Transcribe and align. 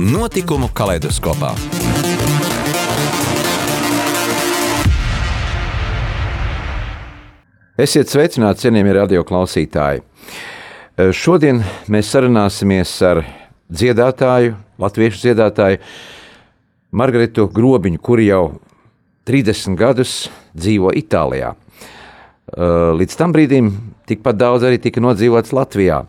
Notikumu 0.00 0.70
kaleidoskopā. 0.72 1.50
Esiet 7.76 8.08
sveicināti, 8.08 8.62
cienījamie 8.64 8.94
radio 8.96 9.20
klausītāji. 9.28 10.00
Šodien 11.12 11.60
mēs 11.92 12.08
sarunāsimies 12.08 12.94
ar 13.04 13.20
dziedātāju, 13.68 14.54
latviešu 14.80 15.26
dziedātāju 15.26 15.82
Margaritu 16.96 17.44
Grobiņu, 17.52 18.00
kur 18.00 18.22
jau 18.24 18.46
30 19.28 19.76
gadus 19.76 20.14
dzīvo 20.56 20.94
Itālijā. 21.02 21.52
Līdz 22.96 23.18
tam 23.20 23.36
brīdim 23.36 23.68
tikpat 24.08 24.40
daudz 24.40 24.64
arī 24.70 24.80
tika 24.80 25.04
nodzīvots 25.04 25.52
Latvijā. 25.52 26.00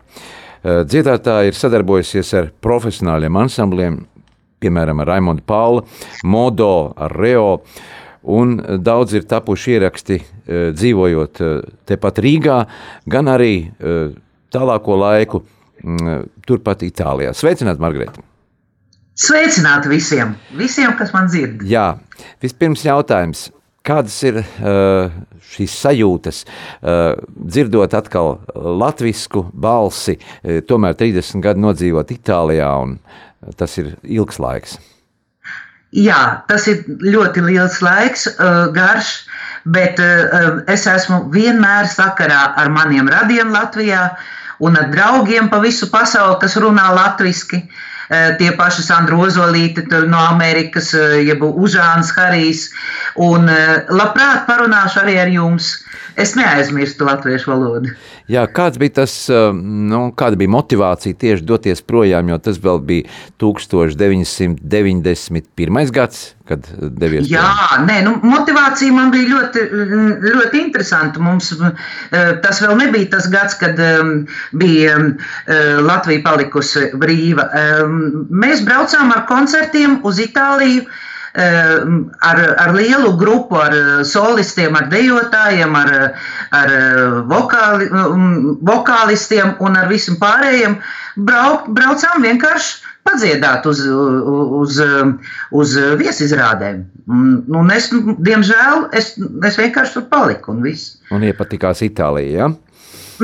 Dziedātāja 0.64 1.50
ir 1.50 1.56
sadarbojusies 1.58 2.30
ar 2.38 2.46
profesionāļiem 2.64 3.36
ansambliem, 3.36 3.98
piemēram, 4.64 5.02
ar 5.04 5.10
Raimondu 5.12 5.44
Pauli, 5.44 5.82
Modo, 6.24 6.94
ar 6.96 7.12
Reo. 7.12 7.58
Un 8.32 8.54
daudz 8.80 9.12
ir 9.18 9.26
tapuši 9.28 9.74
ieraksti 9.76 10.16
dzīvojot 10.48 11.42
tepat 11.84 12.20
Rīgā, 12.24 12.62
gan 13.04 13.28
arī 13.28 13.68
tālāko 14.48 14.96
laiku 14.96 15.42
turpat 16.48 16.86
Itālijā. 16.88 17.34
Sveicināti, 17.36 17.84
Margarita! 17.84 18.24
Sveicināti 19.20 19.92
visiem, 19.92 20.32
visiem, 20.58 20.96
kas 20.98 21.12
man 21.14 21.28
dzird. 21.28 21.60
Jā, 21.68 22.00
vispirms 22.42 22.82
jautājums. 22.82 23.50
Kādas 23.84 24.14
ir 24.24 24.38
uh, 24.40 25.12
šīs 25.52 25.74
sajūtas, 25.82 26.38
uh, 26.48 27.18
dzirdot 27.36 27.92
atkal 27.92 28.38
latviešu 28.54 29.42
balsi, 29.52 30.16
uh, 30.16 30.62
tomēr 30.64 30.96
30 30.96 31.44
gadu 31.44 31.60
nodzīvot 31.66 32.14
Itālijā, 32.14 32.70
un 32.80 32.96
tas 33.60 33.76
ir 33.82 33.92
ilgs 34.02 34.40
laiks? 34.40 34.78
Jā, 35.94 36.20
tas 36.48 36.64
ir 36.66 36.80
ļoti 36.88 37.44
liels 37.44 37.76
laiks, 37.84 38.24
garš, 38.74 39.10
bet 39.76 40.00
es 40.72 40.88
esmu 40.90 41.20
vienmēr 41.30 41.86
sakarā 41.86 42.40
ar 42.58 42.72
maniem 42.74 43.06
radiem 43.12 43.52
Latvijā 43.54 44.08
un 44.64 44.80
ar 44.80 44.88
draugiem 44.90 45.52
pa 45.52 45.60
visu 45.62 45.86
pasauli, 45.92 46.40
kas 46.42 46.56
runā 46.58 46.88
latviešu. 46.96 47.60
Eh, 48.10 48.34
tie 48.38 48.52
paši 48.52 48.82
Sandra 48.84 49.16
Ozolīte 49.16 49.84
no 50.08 50.18
Amerikas, 50.18 50.92
eh, 50.94 51.22
jeb 51.24 51.40
Užāns 51.40 52.12
Harijs. 52.16 52.68
Un 53.16 53.48
eh, 53.48 53.84
labprāt 53.88 54.44
parunāšu 54.48 55.04
arī 55.04 55.16
ar 55.22 55.32
jums. 55.32 55.83
Es 56.16 56.34
neaizmirstu 56.38 57.04
latviešu 57.08 57.50
valodu. 57.50 57.88
Jā, 58.30 58.44
kāds 58.54 58.78
bija 58.78 58.92
tas, 59.00 59.14
nu, 59.58 60.12
kāda 60.16 60.36
bija 60.38 60.50
motivācija 60.54 61.14
tieši 61.18 61.42
doties 61.44 61.82
projām, 61.82 62.28
jo 62.30 62.38
tas 62.38 62.58
vēl 62.62 62.78
bija 62.86 63.02
1991. 63.42 65.90
gads, 65.96 66.34
kad 66.48 66.60
devies 67.02 67.28
Jā, 67.28 67.42
projām. 67.42 67.86
nē, 67.90 67.96
nu, 68.06 68.12
motivācija 68.30 68.92
man 68.94 69.10
bija 69.14 69.26
ļoti, 69.32 69.60
ļoti 70.28 70.56
interesanta. 70.62 71.16
Mums 71.24 71.46
tas 72.44 72.56
vēl 72.62 72.74
nebija 72.84 73.06
tas 73.16 73.26
gads, 73.32 73.54
kad 73.58 73.74
um, 73.82 74.08
bija 74.60 74.92
um, 75.00 75.06
Latvija 75.88 76.20
palikusi 76.22 76.82
brīva. 77.00 77.44
Um, 77.50 77.92
mēs 78.30 78.58
braucām 78.66 79.06
ar 79.16 79.22
koncertiem 79.30 79.90
uz 80.06 80.16
Itāliju. 80.22 80.82
Ehm, 81.34 82.10
ar, 82.22 82.38
ar 82.56 82.70
lielu 82.74 83.16
grupu, 83.18 83.56
ar 83.58 83.72
eh, 83.74 84.02
solistiem, 84.06 84.76
ar 84.78 84.84
dejotājiem, 84.86 85.72
ar, 85.74 85.88
ar 86.54 86.74
eh, 86.74 87.16
vokāli, 87.26 87.88
mm, 87.90 88.52
vokālistiem 88.62 89.56
un 89.66 89.74
ar 89.74 89.88
visiem 89.90 90.14
pārējiem. 90.20 90.76
Brauc, 91.26 91.64
braucām 91.74 92.22
vienkārši 92.22 92.92
padziedāt 93.02 93.66
uz, 93.66 93.82
uz, 94.60 94.78
uz 95.50 95.74
viesizrādēm. 95.98 96.84
Un 97.10 97.74
es, 97.74 97.90
diemžēl, 97.90 98.86
es, 98.94 99.16
es 99.18 99.58
vienkārši 99.58 99.98
tur 99.98 100.06
paliku 100.14 100.54
un 100.54 100.62
viss. 100.62 101.00
Un 101.10 101.26
iepatikās 101.26 101.82
Itālijā, 101.82 102.46
ja? 102.46 102.48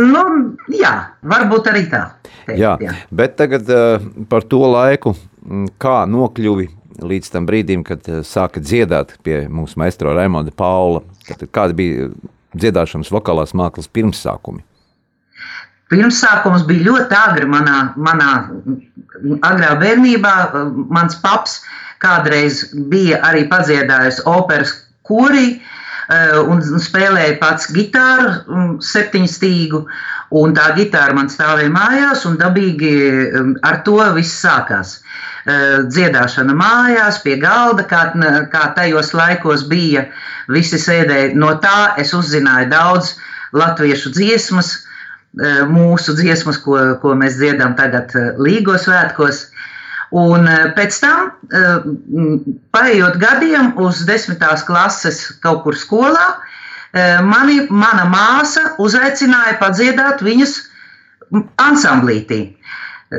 Nu, 0.03 0.27
jā, 0.75 0.93
varbūt 1.23 1.71
arī 1.71 1.87
tā. 1.95 2.03
Teikt, 2.43 2.59
jā, 2.59 2.75
jā. 2.83 2.99
Bet 3.15 3.39
tagad 3.39 3.71
uh, 3.71 4.03
par 4.31 4.45
to 4.51 4.67
laiku, 4.67 5.15
mm, 5.47 5.73
kā 5.83 6.03
nokļuvi 6.11 6.69
līdz 6.99 7.31
tam 7.33 7.47
brīdim, 7.49 7.85
kad 7.87 8.07
eh, 8.09 8.23
sāka 8.27 8.63
dziedāt 8.63 9.17
pie 9.25 9.45
mūsu 9.49 9.81
maistro 9.81 10.15
Raimonda 10.17 10.53
Paula? 10.57 11.03
Tad, 11.29 11.47
kāda 11.55 11.77
bija 11.77 12.11
dziedāšanas 12.57 13.13
vokālās 13.15 13.55
mākslas 13.57 13.91
pirmsākumi? 13.93 14.65
Pirmsākums 15.91 16.67
bija 16.69 16.87
ļoti 16.87 17.17
agri 17.19 17.49
manā, 17.51 17.79
manā 17.99 18.31
agrā 19.47 19.73
bērnībā. 19.81 20.35
Mans 20.91 21.19
paps 21.23 21.59
kādreiz 22.03 22.63
bija 22.93 23.19
arī 23.27 23.49
padziedājis 23.51 24.23
operas 24.31 24.77
korī 25.07 25.57
eh, 25.57 26.39
un 26.41 26.63
spēlēja 26.63 27.41
pats 27.43 27.73
gitāru, 27.75 28.37
mm, 28.47 28.79
septiņu 28.87 29.35
stīgu. 29.35 29.85
Un 30.39 30.55
tā 30.55 30.69
gitāra 30.77 31.17
man 31.17 31.27
stāvēja 31.27 31.73
mājās, 31.75 32.23
un 32.29 32.39
dabīgi 32.39 32.95
mm, 32.95 33.57
ar 33.67 33.83
to 33.87 33.99
viss 34.15 34.39
sākās. 34.45 35.01
Eh, 35.01 35.30
dziedāšana 35.47 36.55
mājās, 36.57 37.21
pie 37.25 37.37
galda, 37.41 37.85
kā, 37.89 38.03
kā 38.53 38.65
tajos 38.77 39.15
laikos 39.17 39.65
bija. 39.71 40.07
Visi 40.53 40.77
sēdēja 40.81 41.33
no 41.39 41.55
tā, 41.63 41.95
es 42.01 42.13
uzzināju 42.17 42.69
daudz 42.73 43.15
latviešu 43.57 44.13
dziesmas, 44.13 44.75
eh, 45.41 45.63
mūsu 45.71 46.15
dziesmas, 46.19 46.61
ko, 46.61 46.77
ko 47.01 47.15
mēs 47.15 47.39
dziedam 47.41 47.77
tagad 47.79 48.13
eh, 48.15 48.33
Līgos 48.39 48.87
svētkos. 48.89 49.47
Un 50.11 50.49
pēc 50.75 50.97
tam, 50.99 51.29
paiet 52.75 53.19
gadiem, 53.23 53.69
uz 53.79 54.01
desmitās 54.09 54.65
klases 54.67 55.21
kaut 55.39 55.61
kur 55.63 55.77
skolā, 55.79 56.25
mani, 57.23 57.61
mana 57.71 58.09
māsa 58.11 58.73
uzaicināja 58.83 59.61
padziedāt 59.61 60.25
viņas 60.27 60.57
ansamblītī. 61.63 62.41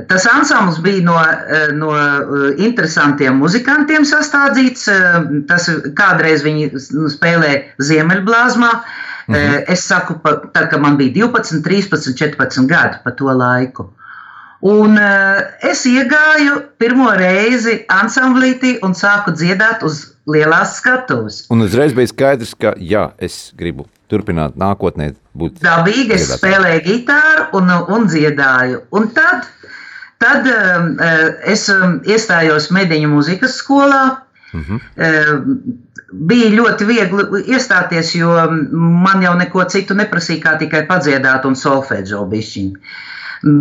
Tas 0.07 0.25
ansamblis 0.25 0.79
bija 0.79 1.03
no, 1.03 1.17
eh, 1.19 1.73
no 1.75 1.91
eh, 1.91 2.53
interesantiem 2.63 3.35
muzikantiem 3.43 4.05
sastādīts. 4.07 4.87
Eh, 4.87 5.17
tas 5.49 5.67
kādreiz 5.97 6.45
viņi 6.47 6.69
spēlēja 7.11 7.63
Ziemeļblāzmā. 7.83 8.69
Mm 9.27 9.35
-hmm. 9.35 9.63
Es 9.67 9.83
saku, 9.87 10.15
tad, 10.23 10.69
kad 10.71 10.79
man 10.81 10.95
bija 10.97 11.25
12, 11.25 11.61
13, 11.63 12.15
14 12.15 12.67
gadi 12.67 13.03
pa 13.03 13.11
to 13.11 13.25
laiku. 13.25 13.91
Un 14.61 14.97
es 15.61 15.85
iegāju 15.85 16.61
pirmo 16.77 17.11
reizi 17.11 17.85
ansamblītī 17.89 18.77
un 18.81 18.93
sāku 18.93 19.31
dziedāt 19.31 19.83
uz 19.83 20.13
lielās 20.27 20.75
skatuves. 20.77 21.45
Un 21.49 21.61
uzreiz 21.61 21.93
bija 21.93 22.07
skaidrs, 22.07 22.53
ka 22.55 22.73
jā, 22.77 23.11
es 23.17 23.53
gribu 23.57 23.87
turpināt 24.11 24.55
nākotnē 24.55 25.13
būt. 25.37 25.61
Dabīgi 25.63 26.13
es 26.13 26.29
spēlēju 26.35 26.81
gitāru 26.85 27.47
un, 27.59 27.71
un 27.95 28.07
dziedāju. 28.07 28.83
Un 28.91 29.09
tad 29.15 29.47
Tad 30.21 30.49
um, 30.49 30.91
uh, 31.01 31.29
es 31.49 31.67
um, 31.73 31.99
iestājos 32.05 32.69
Mediņu 32.73 33.09
muzikas 33.09 33.57
skolā. 33.61 34.03
Mm 34.51 34.63
-hmm. 34.67 35.61
Bija 36.11 36.49
ļoti 36.51 36.85
viegli 36.85 37.23
iestāties, 37.55 38.09
jo 38.15 38.33
man 39.05 39.21
jau 39.23 39.31
neko 39.39 39.63
citu 39.71 39.95
neprasīja, 39.95 40.41
kā 40.43 40.57
tikai 40.59 40.81
padziedāt 40.89 41.45
un 41.47 41.55
solfēdžo 41.55 42.25
bišķiņu. 42.33 42.73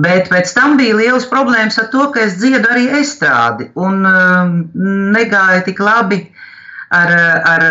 Bet 0.03 0.29
pēc 0.33 0.51
tam 0.55 0.75
bija 0.77 0.97
liels 0.97 1.29
problēmas 1.31 1.79
ar 1.79 1.87
to, 1.93 2.11
ka 2.11 2.21
es 2.21 2.35
dziedu 2.43 2.69
arī 2.69 2.89
estrādi 3.01 3.71
un 3.75 4.03
negāja 5.15 5.63
tik 5.65 5.79
labi 5.81 6.19
ar, 6.91 7.13
ar 7.47 7.65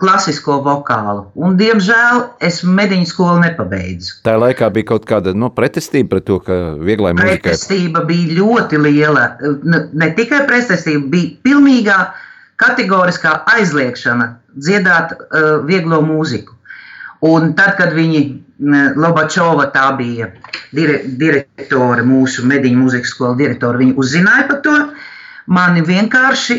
klasisko 0.00 0.58
vokālu. 0.64 1.24
Un, 1.38 1.56
diemžēl 1.60 2.24
es 2.46 2.60
mediņu 2.66 3.08
skolu 3.10 3.44
nepabeidzu. 3.44 4.20
Tā 4.26 4.34
laikā 4.40 4.70
bija 4.74 4.90
kaut 4.92 5.06
kāda 5.08 5.34
no, 5.34 5.46
nu, 5.46 5.52
pretestība 5.54 6.16
pret 6.16 6.26
to, 6.30 6.40
ka 6.46 6.58
vieglai 6.82 7.14
mūzikai. 7.14 7.38
Pretestība 7.44 8.04
bija 8.08 8.40
ļoti 8.40 8.82
liela. 8.82 9.26
Ne, 9.62 9.84
ne 9.94 10.10
tikai 10.18 10.42
pretestība, 10.50 11.06
bija 11.14 11.34
pilnīgā 11.46 11.98
kategoriskā 12.60 13.38
aizliekšana 13.54 14.32
dziedāt 14.58 15.14
uh, 15.14 15.52
vieglo 15.66 16.02
mūziku. 16.04 16.56
Un 17.30 17.52
tad, 17.56 17.76
kad 17.76 17.92
viņi, 17.92 18.22
Lobačova, 18.96 19.66
tā 19.72 19.86
bija 19.96 20.30
dire, 20.76 21.02
direktore, 21.20 22.02
mūsu 22.04 22.44
mediņu 22.48 22.80
mūzikas 22.80 23.12
skolas 23.14 23.38
direktore, 23.38 23.80
viņi 23.80 23.94
uzzināja 24.00 24.46
par 24.48 24.58
to, 24.64 24.74
mani 25.52 25.84
vienkārši, 25.84 26.56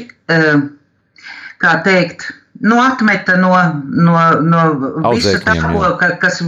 kā 1.62 1.78
teikt, 1.86 2.28
nu, 2.62 2.78
atmeta 2.82 3.38
no, 3.40 3.52
no, 3.90 4.18
no 4.42 5.14
visa 5.16 5.40
tā, 5.46 5.56
ko, 5.62 5.94
kas, 6.22 6.42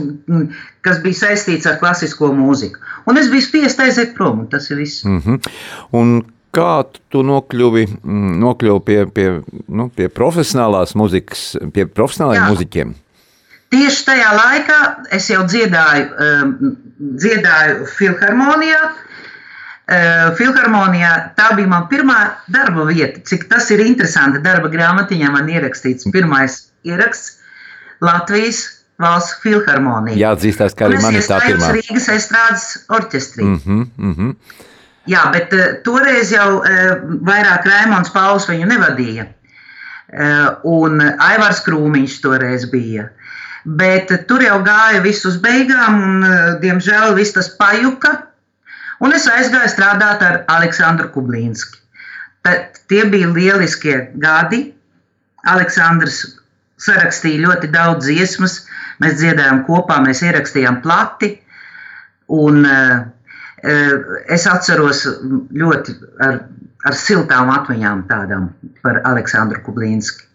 kas 0.86 1.01
bija 1.04 1.19
saistīts 1.24 1.69
ar 1.69 1.80
klasisko 1.81 2.31
mūziku. 2.36 2.81
Un 3.10 3.19
es 3.21 3.30
biju 3.31 3.45
spiest 3.45 3.81
aiziet 3.83 4.13
prom, 4.18 4.45
un 4.45 4.50
tas 4.51 4.69
ir 4.71 4.81
viss. 4.81 5.04
Mm 5.06 5.21
-hmm. 5.21 5.54
Un 6.00 6.13
kā 6.54 6.86
tu 7.10 7.24
nokļuvi, 7.24 7.88
mm, 8.04 8.36
nokļuvi 8.44 8.83
pie, 8.86 9.00
pie, 9.06 9.30
nu, 9.68 9.89
pie 9.89 10.10
profesionālās 10.10 10.95
muzikas, 10.95 11.57
pie 11.74 11.86
profesionālajiem 11.86 12.50
muziķiem? 12.50 12.94
Tieši 13.74 14.06
tajā 14.06 14.30
laikā 14.38 14.80
es 15.12 15.30
jau 15.30 15.42
dziedāju, 15.50 16.06
um, 16.25 16.77
dziedāju 17.00 17.88
filharmonijā. 17.98 18.83
Uh, 18.83 19.12
filharmonijā 20.39 21.12
tā 21.35 21.50
bija 21.57 21.68
mana 21.68 21.89
pirmā 21.91 22.19
darba 22.51 22.85
vieta. 22.88 23.19
Cik 23.27 23.50
tas 23.51 23.69
ir 23.75 23.83
interesanti. 23.83 24.39
Darba 24.44 24.71
grāmatiņā 24.71 25.31
man 25.33 25.50
ierakstīts 25.51 26.07
pirmais 26.13 26.62
ieraksts 26.88 27.39
Latvijas 28.03 28.63
valsts 29.00 29.41
filharmonija. 29.44 30.15
Jāatzīstās, 30.21 30.75
ka 30.77 30.88
arī 30.88 31.01
man 31.03 31.18
ir 31.19 31.27
tā 31.27 31.39
pirmā. 31.44 31.74
Rīgas 31.75 32.07
estrādes 32.13 32.68
orķestrī. 32.88 33.44
Mm 33.44 33.62
-hmm, 33.65 33.85
mm 33.97 34.13
-hmm. 34.13 34.35
Jā, 35.06 35.31
bet 35.31 35.53
uh, 35.53 35.59
toreiz 35.83 36.31
jau 36.31 36.50
uh, 36.57 36.65
vairāk 37.27 37.65
Raimons 37.65 38.09
Pauls 38.09 38.47
viņu 38.50 38.68
nevadīja. 38.68 39.27
Un 40.63 41.01
Aivars 41.01 41.63
Krūmiņš 41.65 42.21
toreiz 42.21 42.68
bija. 42.69 43.07
Bet 43.63 44.12
tur 44.27 44.44
jau 44.44 44.59
gāja 44.65 45.01
viss 45.03 45.25
uz 45.25 45.39
beigām, 45.41 46.01
un, 46.03 46.24
eh, 46.27 46.59
diemžēl, 46.59 47.15
viss 47.15 47.33
tas 47.33 47.50
pajuka. 47.57 48.27
Un 49.01 49.15
es 49.15 49.25
aizgāju 49.29 49.71
strādāt 49.71 50.21
ar 50.25 50.43
Aleksandru 50.53 51.09
Kublīnski. 51.15 51.79
Tad 52.43 52.79
tie 52.91 53.05
bija 53.09 53.31
lieliskie 53.31 53.95
gadi. 54.21 54.65
Aleksandrs 55.49 56.21
sarakstīja 56.83 57.43
ļoti 57.47 57.69
daudz 57.71 58.07
dziesmas, 58.07 58.59
mēs 59.03 59.17
dziedājām 59.19 59.63
kopā, 59.67 59.99
mēs 60.03 60.23
ierakstījām 60.23 60.81
plati. 60.83 61.33
Un, 62.33 62.63
uh, 62.67 63.03
es 63.63 64.45
atceros 64.49 65.05
ļoti 65.55 65.95
ar, 66.23 66.41
ar 66.83 66.97
siltām 66.99 67.51
atmiņām 67.53 68.05
tādām 68.09 68.49
par 68.83 69.01
Aleksandru 69.07 69.63
Kublīnski. 69.63 70.27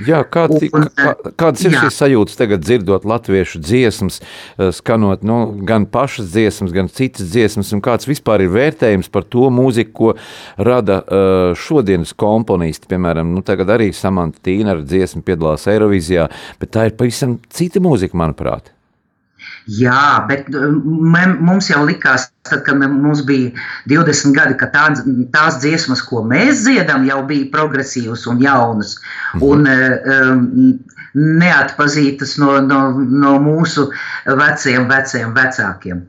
Jā, 0.00 0.22
kāds, 0.24 0.56
un, 0.72 0.86
kā, 0.96 1.12
kādas 1.36 1.66
ir 1.66 1.74
jā. 1.74 1.82
šīs 1.84 1.98
sajūtas 2.00 2.38
tagad 2.40 2.62
dzirdot 2.64 3.04
latviešu 3.08 3.60
dziesmas, 3.60 4.20
eh, 4.22 4.70
skanot 4.72 5.24
nu, 5.26 5.38
gan 5.68 5.84
pašas 5.84 6.30
dziesmas, 6.32 6.72
gan 6.72 6.88
citas 6.88 7.28
dziesmas, 7.34 7.74
un 7.76 7.82
kāds 7.84 8.08
vispār 8.08 8.46
ir 8.46 8.54
vērtējums 8.54 9.12
par 9.12 9.28
to 9.28 9.50
mūziku, 9.52 9.92
ko 9.92 10.12
rada 10.56 11.02
uh, 11.02 11.52
šodienas 11.58 12.14
komponisti, 12.16 12.88
piemēram, 12.88 13.34
nu, 13.34 13.42
tagad 13.44 13.74
arī 13.74 13.90
Samanta 13.92 14.40
Tīna 14.46 14.72
ar 14.76 14.84
dziesmu 14.86 15.20
piedalās 15.26 15.68
Eirovizijā, 15.68 16.30
bet 16.62 16.72
tā 16.72 16.88
ir 16.88 16.96
pavisam 16.96 17.36
cita 17.52 17.82
mūzika, 17.84 18.16
manuprāt. 18.18 18.72
Jā, 19.70 20.24
bet 20.26 20.48
mums 20.50 21.68
jau 21.70 21.84
likās, 21.86 22.30
tad, 22.48 22.64
kad 22.66 22.80
mums 22.82 23.22
bija 23.26 23.52
20 23.90 24.34
gadi, 24.34 24.56
ka 24.58 24.66
tā, 24.74 24.88
tās 25.34 25.60
dziesmas, 25.62 26.02
ko 26.02 26.24
mēs 26.26 26.64
dziedam, 26.64 27.06
jau 27.06 27.20
bija 27.28 27.50
progresīvas 27.52 28.26
un 28.30 28.42
jaunas. 28.42 28.96
Mhm. 29.36 29.44
Un, 29.46 29.70
um, 30.16 30.98
neatpazītas 31.12 32.38
no, 32.40 32.54
no, 32.64 32.78
no 32.96 33.32
mūsu 33.42 33.90
veciem, 34.24 34.86
veciem 34.88 35.34
vecākiem. 35.36 36.06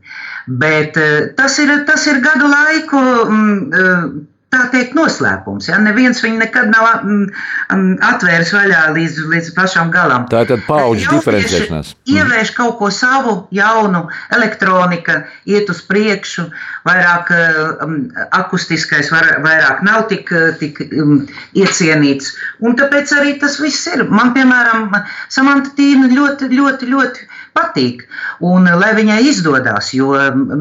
Bet 0.48 1.00
tas 1.38 1.58
ir, 1.60 1.74
tas 1.88 2.08
ir 2.08 2.22
gadu 2.24 2.48
laiku 2.52 3.02
um, 3.28 4.24
tā 4.54 4.64
teikt, 4.74 4.96
noslēpums. 4.98 5.68
Ja? 5.72 5.80
Neviens 5.82 6.22
viņu 6.24 6.40
nekad 6.42 6.70
nav 6.72 6.88
mm, 7.02 7.26
mm, 7.74 7.96
atvēris 8.10 8.54
vaļā 8.56 8.84
līdz, 8.96 9.20
līdz 9.34 9.52
pašam 9.58 9.92
galam. 9.94 10.28
Tā 10.32 10.44
ir 10.46 10.52
tāda 10.54 10.68
paudžu 10.68 11.18
diferencēšanās. 11.18 11.94
Ievieš 12.10 12.52
mm. 12.52 12.58
kaut 12.60 12.78
ko 12.82 12.92
savu, 12.94 13.36
jaunu, 13.56 14.06
elektronika, 14.38 15.24
iet 15.50 15.72
uz 15.74 15.84
priekšu, 15.90 16.48
vairāk 16.88 17.34
um, 17.84 18.00
akustiskais, 18.40 19.12
vairāk 19.14 19.84
nav 19.86 20.08
tik, 20.12 20.32
tik 20.62 20.84
um, 20.92 21.24
iecienīts. 21.58 22.34
Un 22.64 22.78
tāpēc 22.80 23.16
arī 23.18 23.38
tas 23.42 23.60
viss 23.64 23.88
ir. 23.92 24.06
Man, 24.14 24.34
piemēram, 24.38 24.92
Samanta 25.34 25.74
Tīna 25.78 26.12
ļoti, 26.14 26.52
ļoti, 26.54 26.92
ļoti 26.94 27.32
patīk. 27.58 28.06
Un 28.44 28.68
lai 28.80 28.94
viņai 28.98 29.20
izdodas, 29.30 29.92
jo 29.96 30.14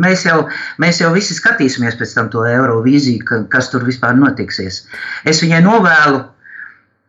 mēs 0.05 0.27
jau, 0.29 0.43
mēs 0.83 1.01
jau 1.03 1.13
visi 1.15 1.37
skatīsimies 1.39 1.99
pēc 2.01 2.17
tam 2.17 2.31
to 2.33 2.45
Eirovīziju, 2.49 3.47
kas 3.53 3.71
tur 3.73 3.87
vispār 3.89 4.19
notiksies. 4.19 4.85
Es 5.29 5.43
viņai 5.45 5.63
novēlu 5.67 6.25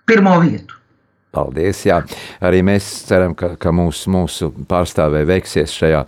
pirmo 0.09 0.39
vietu. 0.44 0.73
Paldies! 1.33 1.80
Jā. 1.88 1.95
Arī 2.45 2.59
mēs 2.65 2.85
ceram, 3.07 3.31
ka, 3.33 3.56
ka 3.57 3.71
mūsu, 3.74 4.12
mūsu 4.13 4.51
pārstāvēji 4.69 5.25
veiksies 5.31 5.71
šajā 5.74 6.03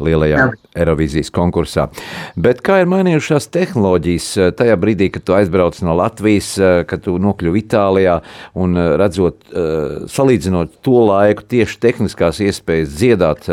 lielajā 0.00 0.46
Eirovīzijas 0.80 1.28
konkursā. 1.36 1.88
Bet 2.40 2.62
kā 2.64 2.78
ir 2.80 2.88
mainījušās 2.88 3.50
tehnoloģijas 3.52 4.28
eh, 4.38 4.48
tajā 4.56 4.78
brīdī, 4.80 5.10
kad 5.12 5.26
tu 5.28 5.36
aizbrauc 5.36 5.76
no 5.84 5.98
Latvijas, 5.98 6.54
eh, 6.56 6.80
kad 6.88 7.04
tu 7.04 7.18
nokļuvi 7.20 7.60
Itālijā 7.60 8.16
un 8.56 8.80
eh, 8.80 8.90
redzot, 9.00 9.42
salīdzinot 10.10 10.80
to 10.84 11.04
laiku, 11.10 11.44
tieši 11.50 11.76
tehniskās 11.82 12.38
iespējas 12.44 12.92
dziedāt, 12.94 13.48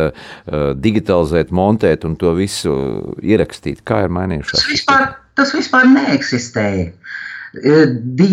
digitalizēt, 0.79 1.51
montēt 1.55 2.05
un 2.07 2.15
to 2.19 2.31
visu 2.37 2.73
ierakstīt? 3.19 3.81
Kā 3.87 4.03
ir 4.05 4.13
mainījušās? 4.13 4.61
Tas 4.61 4.69
vispār, 4.71 5.07
tas 5.39 5.53
vispār 5.57 5.89
neeksistēja. 5.91 6.91
Di 7.55 8.27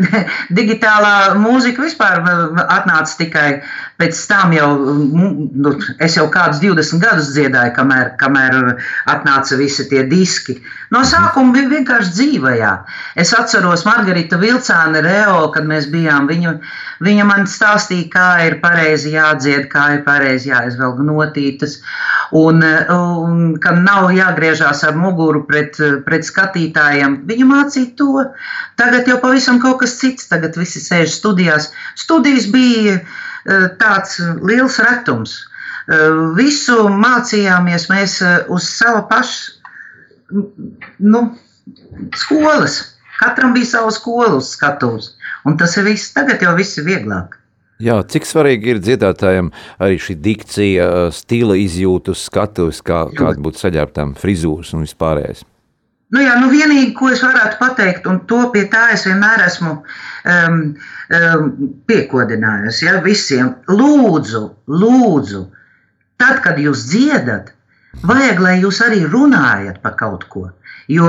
digitālā 0.58 1.14
mūzika 1.42 1.82
vispār 1.82 2.20
atnāca 2.22 3.16
tikai 3.18 3.46
pēc 3.98 4.20
tam, 4.30 4.54
jau 4.54 4.68
nu, 4.78 5.72
es 5.98 6.14
jau 6.16 6.28
kādus 6.32 6.62
20 6.62 7.02
gadus 7.02 7.32
dziedāju, 7.34 7.74
kamēr, 7.76 8.12
kamēr 8.20 8.76
atnāca 9.10 9.58
visi 9.58 9.88
tie 9.90 10.04
diski. 10.08 10.60
No 10.94 11.02
sākuma 11.06 11.54
bija 11.56 11.72
vienkārši 11.74 12.14
dzīvajā. 12.14 12.72
Es 13.18 13.34
atceros 13.36 13.84
Margarita 13.88 14.38
Vilcāne 14.40 15.02
Reo, 15.04 15.50
kad 15.54 15.66
mēs 15.66 15.90
bijām, 15.90 16.30
viņu, 16.30 16.56
viņa 17.04 17.26
man 17.28 17.46
stāstīja, 17.48 18.08
kā 18.12 18.28
ir 18.46 18.58
pareizi 18.62 19.14
jādzied, 19.14 19.68
kā 19.72 19.86
ir 19.96 20.02
pareizi 20.06 20.50
jāizvelk 20.50 21.00
notītas, 21.06 21.78
un, 22.36 22.62
un 22.94 23.42
ka 23.62 23.74
nav 23.78 24.10
jāgriežās 24.16 24.84
ar 24.88 24.98
muguru 25.00 25.44
pret, 25.48 25.78
pret 26.06 26.26
skatītājiem. 26.28 27.20
Viņa 27.30 27.48
mācīja 27.50 27.94
to. 28.00 28.26
Tagad 28.80 29.08
jau 29.08 29.20
pavisam 29.22 29.60
kaut 29.62 29.80
kas 29.84 29.98
cits. 30.00 30.28
Tagad 30.30 30.58
visi 30.60 30.82
sēž 30.84 31.12
studijās. 31.16 31.70
Studijas 31.98 32.50
bija 32.52 32.98
e, 32.98 33.02
tāds 33.80 34.20
liels 34.44 34.78
retums. 34.84 35.38
E, 35.40 36.02
visu 36.38 36.84
mācījāmies 36.92 37.88
mēs 37.92 38.20
e, 38.22 38.34
uz 38.52 38.68
sava 38.76 39.06
paša 39.10 39.58
nu, 40.98 41.36
skolas. 42.16 42.80
Katram 43.20 43.52
bija 43.52 43.66
sava 43.66 43.90
skola 43.90 44.36
uz 44.38 44.54
skatuves. 44.54 45.14
Un 45.48 45.56
tas 45.60 45.76
ir 45.80 45.86
viss. 45.88 46.12
Tagad 46.16 46.42
jau 46.44 46.56
viss 46.58 46.80
ir 46.80 46.88
vieglāk. 46.88 47.36
Jā, 47.80 47.96
cik 48.04 48.26
svarīgi 48.28 48.74
ir 48.74 48.80
dziedātājiem 48.84 49.46
arī 49.80 49.96
šī 50.04 50.18
dikcija, 50.20 50.88
stila 51.16 51.56
izjūta 51.56 52.12
uz 52.12 52.26
skatuves, 52.26 52.82
kā, 52.84 53.06
kāda 53.16 53.40
būtu 53.40 53.62
saģērbtām 53.62 54.12
frizūras 54.20 54.74
un 54.76 54.84
vispārējais. 54.84 55.46
Nu, 56.10 56.18
jā, 56.20 56.34
nu 56.42 56.50
vienīgi, 56.50 56.90
ko 56.98 57.08
es 57.14 57.22
varētu 57.22 57.56
pateikt, 57.60 58.06
un 58.10 58.24
to 58.28 58.42
pie 58.52 58.64
tā 58.68 58.88
es 58.96 59.06
vienmēr 59.06 59.44
esmu 59.46 59.76
um, 59.78 60.58
um, 61.14 61.50
piekodinājusi 61.86 62.88
ja, 62.88 62.96
visiem. 63.04 63.54
Lūdzu, 63.70 64.42
lūdzu, 64.82 65.44
tad, 66.20 66.42
kad 66.44 66.58
jūs 66.60 66.88
dziedat, 66.90 67.52
vajag, 68.02 68.42
lai 68.42 68.56
jūs 68.58 68.82
arī 68.84 69.04
runājat 69.06 69.78
par 69.84 69.94
kaut 70.00 70.26
ko. 70.32 70.48
Jo 70.90 71.08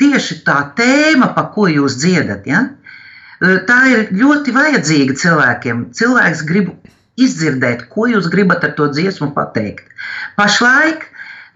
tieši 0.00 0.40
tā 0.48 0.62
tēma, 0.78 1.34
pa 1.36 1.50
ko 1.52 1.68
jūs 1.68 2.00
dziedat, 2.00 2.48
ja, 2.48 2.64
tā 3.40 3.78
ir 3.92 4.08
ļoti 4.12 4.54
vajadzīga 4.54 5.18
cilvēkiem. 5.22 5.84
Cilvēks 5.94 6.42
grib 6.48 6.72
izdzirdēt, 7.18 7.88
ko 7.92 8.06
jūs 8.10 8.30
gribat 8.32 8.64
ar 8.64 8.74
to 8.78 8.88
dziesmu 8.94 9.32
pateikt. 9.34 9.86
Pašlaik 10.38 11.08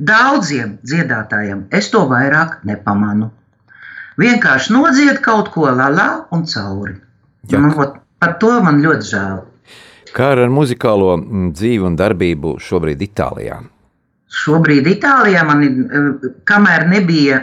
Daudziem 0.02 0.78
dziedātājiem 0.82 1.66
es 1.70 1.90
to 1.92 2.02
vairāk 2.10 2.62
nepamanu. 2.66 3.30
Vienkārši 4.18 4.74
nodzied 4.74 5.20
kaut 5.24 5.52
ko 5.54 5.68
lalā 5.70 6.24
un 6.34 6.44
cauri. 6.48 6.96
Nu, 7.52 7.70
par 8.18 8.36
to 8.42 8.52
man 8.64 8.80
ļoti 8.82 9.08
žēl. 9.12 9.38
Kā 10.12 10.32
ar 10.34 10.42
muzikālo 10.52 11.14
mm, 11.16 11.52
dzīvi 11.56 11.86
un 11.88 11.94
darbību 11.96 12.56
šobrīd 12.60 13.00
Itālijā? 13.06 13.60
Šobrīd 14.42 14.88
Itālijā 14.90 15.44
man 15.48 15.62
ir, 15.64 15.78
eh, 15.86 16.34
kamēr 16.48 16.86
nebija 16.90 17.40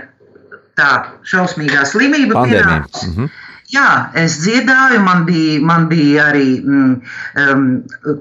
tā 0.77 0.91
šausmīgā 1.25 1.86
slimība, 1.89 2.43
pienāca. 2.46 3.08
Mm 3.08 3.15
-hmm. 3.15 3.31
Jā, 3.70 4.10
es 4.18 4.40
dziedāju, 4.42 5.00
man 5.06 5.28
bija, 5.28 5.60
man 5.62 5.86
bija 5.92 6.32
arī 6.32 6.58
um, 6.66 6.94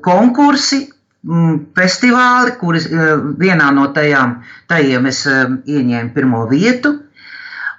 konkursi, 0.05 0.83
Mm, 1.27 1.75
festivāli, 1.75 2.53
kuras 2.61 2.85
eh, 2.87 3.17
vienā 3.43 3.73
no 3.75 3.89
tajām, 3.91 4.37
tajiem 4.71 5.09
es 5.11 5.25
eh, 5.27 5.49
ieņēmu 5.67 6.13
pirmo 6.15 6.45
vietu. 6.51 6.95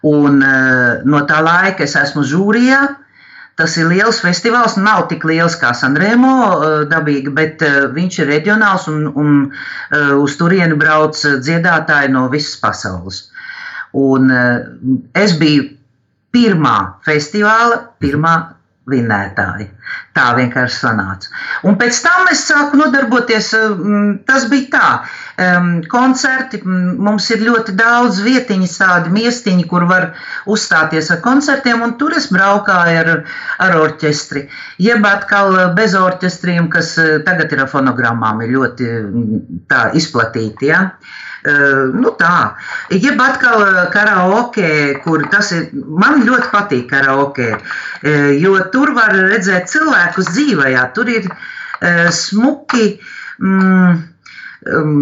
Un 0.09 0.37
no 0.39 1.19
tā 1.27 1.41
laika 1.43 1.83
es 1.83 1.97
esmu 1.99 2.21
žūrijā. 2.23 2.77
Tas 3.59 3.73
ir 3.75 3.89
liels 3.91 4.21
festivāls, 4.23 4.77
nav 4.79 5.09
tik 5.09 5.25
liels 5.27 5.57
kā 5.59 5.73
Sanremo 5.75 6.85
dabīgi, 6.87 7.33
bet 7.35 7.65
viņš 7.91 8.19
ir 8.21 8.29
reģionāls 8.31 8.85
un, 8.87 9.09
un 9.19 9.33
uz 10.23 10.37
turieni 10.39 10.77
brauc 10.79 11.19
dziedātāji 11.19 12.13
no 12.15 12.29
visas 12.31 12.55
pasaules. 12.63 13.19
Un 13.91 14.31
es 15.11 15.35
biju 15.41 15.67
pirmā 16.35 16.77
festivāla, 17.07 17.83
pirmā 17.99 18.37
vinētāji. 18.89 19.67
Tā 20.17 20.25
vienkārši 20.37 20.77
sanāca. 20.81 21.29
Un 21.67 21.77
pēc 21.79 21.99
tam 22.05 22.29
es 22.31 22.41
sāku 22.49 22.79
nodarboties. 22.79 23.51
Tas 24.27 24.47
bija 24.51 24.69
tā, 24.73 24.89
koncerti. 25.91 26.61
Mums 26.65 27.29
ir 27.33 27.45
ļoti 27.45 27.75
daudz 27.79 28.21
vietiņas, 28.25 28.75
tādi 28.81 29.13
miestiņi, 29.15 29.67
kur 29.69 29.85
var 29.89 30.09
uzstāties 30.49 31.11
ar 31.13 31.21
koncertiem, 31.25 31.83
un 31.85 31.95
tur 32.01 32.17
es 32.17 32.29
braukāju 32.33 32.99
ar, 33.03 33.13
ar 33.65 33.79
orķestri. 33.79 34.47
Jeb 34.81 35.05
atkal 35.07 35.55
bez 35.77 35.95
orķestriem, 35.97 36.69
kas 36.73 36.95
eh, 37.01 37.17
tagad 37.25 37.53
ir 37.53 37.65
ar 37.65 37.71
fonogrammām, 37.71 38.43
ir 38.45 38.55
ļoti 38.57 38.91
izplatīti. 39.99 40.69
Ja? 40.73 40.83
Nu, 41.45 42.11
tā. 42.19 42.55
Jeb 42.91 43.21
atkal 43.23 43.63
karaoke, 43.93 44.99
kur 45.05 45.23
tas 45.31 45.53
ir. 45.55 45.69
Man 45.73 46.25
ļoti 46.27 46.51
patīk 46.51 46.89
karaoke, 46.91 47.53
jo 48.41 48.57
tur 48.73 48.93
var 48.97 49.15
redzēt 49.15 49.71
cilvēkus 49.71 50.33
dzīvajā. 50.35 50.85
Tur 50.97 51.13
ir 51.15 51.31
smuki. 52.15 52.91
Mm, 53.39 54.03
um, 54.67 54.95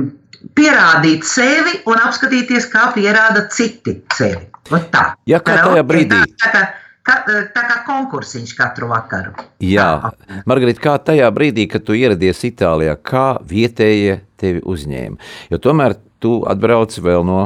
pierādīt 0.58 1.25
sevi 1.27 1.79
un 1.89 2.01
apskatīties, 2.01 2.67
kā 2.72 2.89
pierāda 2.96 3.48
citi 3.53 3.98
sevi. 4.13 4.46
Vat 4.72 4.91
tā. 4.94 5.06
Ja 5.29 5.39
kā 5.44 5.58
tajā 5.63 5.86
brīdī. 5.88 6.25
Tā, 6.41 6.51
tā, 6.53 6.65
Ka, 7.08 7.22
tā 7.24 7.62
kā 7.63 7.75
konkursiņš 7.88 8.50
katru 8.58 8.89
vakaru. 8.91 9.29
Jā, 9.63 10.10
Margarita, 10.44 10.82
kā 10.84 10.96
tajā 11.00 11.29
brīdī, 11.32 11.63
kad 11.72 11.86
tu 11.88 11.96
ieradies 11.96 12.41
Itālijā, 12.44 12.98
kā 13.00 13.38
vietējie 13.48 14.17
tevi 14.36 14.60
uzņēma? 14.67 15.29
Jo 15.53 15.60
tomēr 15.63 15.96
tu 16.24 16.42
atbrauci 16.50 17.04
vēl 17.04 17.26
no 17.28 17.42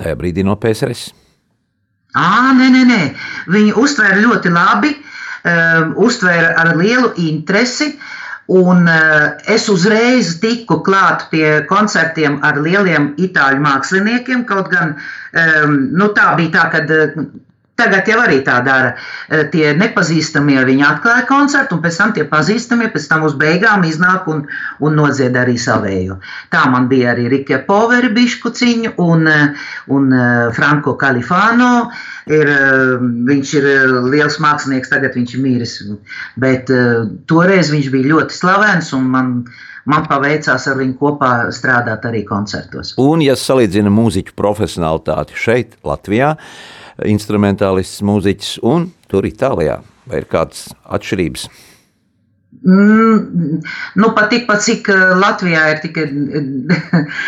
tajā 0.00 0.16
brīdī 0.18 0.44
no 0.46 0.56
PSRS. 0.60 1.10
À, 2.16 2.52
nē, 2.56 2.68
nē, 2.72 2.84
nē. 2.88 3.00
Viņi 3.52 3.74
uztvēra 3.76 4.20
ļoti 4.22 4.52
labi, 4.52 4.92
uh, 4.96 5.90
uztvēra 6.06 6.54
ar 6.62 6.76
lielu 6.80 7.12
interesi. 7.28 7.92
Un 8.46 8.86
uh, 8.86 9.32
es 9.50 9.66
uzreiz 9.68 10.36
tiku 10.38 10.78
klāt 10.86 11.26
pie 11.32 11.64
koncertiem 11.66 12.38
ar 12.46 12.60
lieliem 12.62 13.10
itāļu 13.18 13.64
māksliniekiem. 13.64 14.44
Kaut 14.48 14.70
gan 14.70 14.94
um, 14.94 15.74
nu, 15.98 16.12
tā 16.14 16.30
bija 16.38 16.54
tā, 16.54 16.68
ka 16.72 16.84
uh, 16.86 17.26
Tagad 17.76 18.08
jau 18.08 18.16
arī 18.22 18.38
tā 18.44 18.56
dara. 18.64 18.94
Eh, 19.28 19.44
tie 19.52 19.74
nepazīstamie 19.76 20.62
viņi 20.64 20.84
atklāja 20.86 21.26
koncertu, 21.28 21.76
un 21.76 21.82
pēc 21.84 21.98
tam 22.00 22.14
tie 22.16 22.24
pazīstamie 22.30 22.88
pēc 22.94 23.08
tam 23.10 23.26
uz 23.28 23.36
beigām 23.36 23.84
iznāk 23.84 24.30
un, 24.32 24.46
un 24.80 24.96
nodzied 24.96 25.36
arī 25.36 25.58
savējo. 25.60 26.16
Tā 26.52 26.64
man 26.72 26.88
bija 26.88 27.12
arī 27.12 27.28
Rike 27.34 27.60
Poveri 27.68 28.08
biškuciņu 28.16 28.94
un, 29.04 29.28
eh, 29.28 29.68
un 29.92 30.08
eh, 30.08 30.48
Franko 30.56 30.96
Kalifāno. 30.96 31.90
Ir, 32.26 32.48
viņš 33.28 33.50
ir 33.54 33.66
liels 34.10 34.40
mākslinieks, 34.42 34.90
tagad 34.90 35.14
viņš 35.14 35.34
ir 35.36 35.42
mīris, 35.44 35.74
bet 36.42 36.72
toreiz 37.30 37.70
viņš 37.70 37.86
bija 37.92 38.08
ļoti 38.16 38.34
slavens 38.34 38.88
un 38.96 39.04
man 39.12 39.30
man 39.86 40.06
paveicās 40.10 40.66
ar 40.66 40.80
viņu 40.80 40.96
kopā 40.98 41.30
strādāt 41.54 42.08
arī 42.08 42.24
koncertos. 42.26 42.96
Un, 42.98 43.22
ja 43.22 43.36
salīdzina 43.38 43.92
mūziķu 43.94 44.34
profesionālitāti 44.34 45.38
šeit, 45.38 45.78
Latvijā, 45.86 46.32
instrumentālists, 47.04 48.02
mūziķis 48.06 48.58
un 48.64 48.90
tur 49.10 49.28
Itālijā? 49.28 49.80
Vai 50.06 50.22
ir 50.22 50.28
kādas 50.30 50.68
atšķirības? 50.86 51.48
Mm, 52.66 53.60
nu, 53.94 54.08
pat 54.16 54.30
tikpat, 54.32 54.62
cik 54.64 54.88
eh, 54.90 55.02
Latvijā 55.20 55.60
ir 55.70 55.80
tikai 55.82 56.06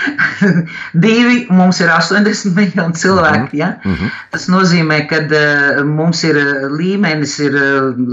divi, 1.05 1.37
mums 1.55 1.79
ir 1.85 1.93
80 1.93 2.57
miljoni 2.57 2.99
cilvēki. 2.99 3.61
Ja? 3.61 3.75
Mm 3.85 3.95
-hmm. 3.95 4.17
Tas 4.33 4.49
nozīmē, 4.49 4.99
ka 5.11 5.21
uh, 5.27 5.85
mums 5.85 6.25
ir 6.25 6.39
eh, 6.39 6.67
līmenis 6.81 7.39
ir 7.45 7.55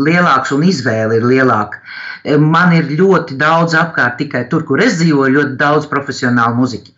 lielāks 0.08 0.54
un 0.54 0.64
izvēle 0.64 1.18
ir 1.18 1.26
lielāka. 1.26 1.82
Man 2.40 2.74
ir 2.74 2.86
ļoti 3.00 3.38
daudz 3.38 3.74
apkārt, 3.74 4.18
tikai 4.18 4.48
tur, 4.50 4.66
kur 4.66 4.82
es 4.82 4.98
dzīvoju, 4.98 5.36
ļoti 5.38 5.58
daudz 5.58 5.86
profesionālu 5.86 6.56
muziku. 6.56 6.92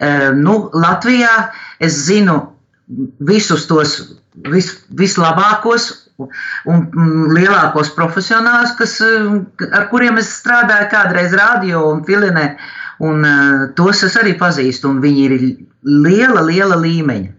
Uh, 0.00 0.34
nu, 0.34 0.70
Latvijā 0.72 1.50
es 1.78 1.92
zinu 2.06 2.57
visus 3.28 3.66
tos 3.68 3.96
vis, 4.48 4.72
vislabākos 4.96 5.90
un 6.66 6.86
lielākos 7.36 7.92
profesionāļus, 7.94 8.74
kas, 8.78 8.98
ar 9.70 9.88
kuriem 9.92 10.18
es 10.18 10.32
strādāju 10.40 10.90
kādreiz 10.90 11.34
radio 11.36 11.84
un 11.92 12.04
filinē. 12.06 12.50
Un, 13.06 13.22
uh, 13.22 13.66
tos 13.78 14.02
es 14.02 14.16
arī 14.18 14.32
pazīstu, 14.38 14.90
un 14.90 15.02
viņi 15.04 15.26
ir 15.28 15.34
liela, 15.86 16.42
liela 16.42 16.78
līmeņa. 16.80 17.34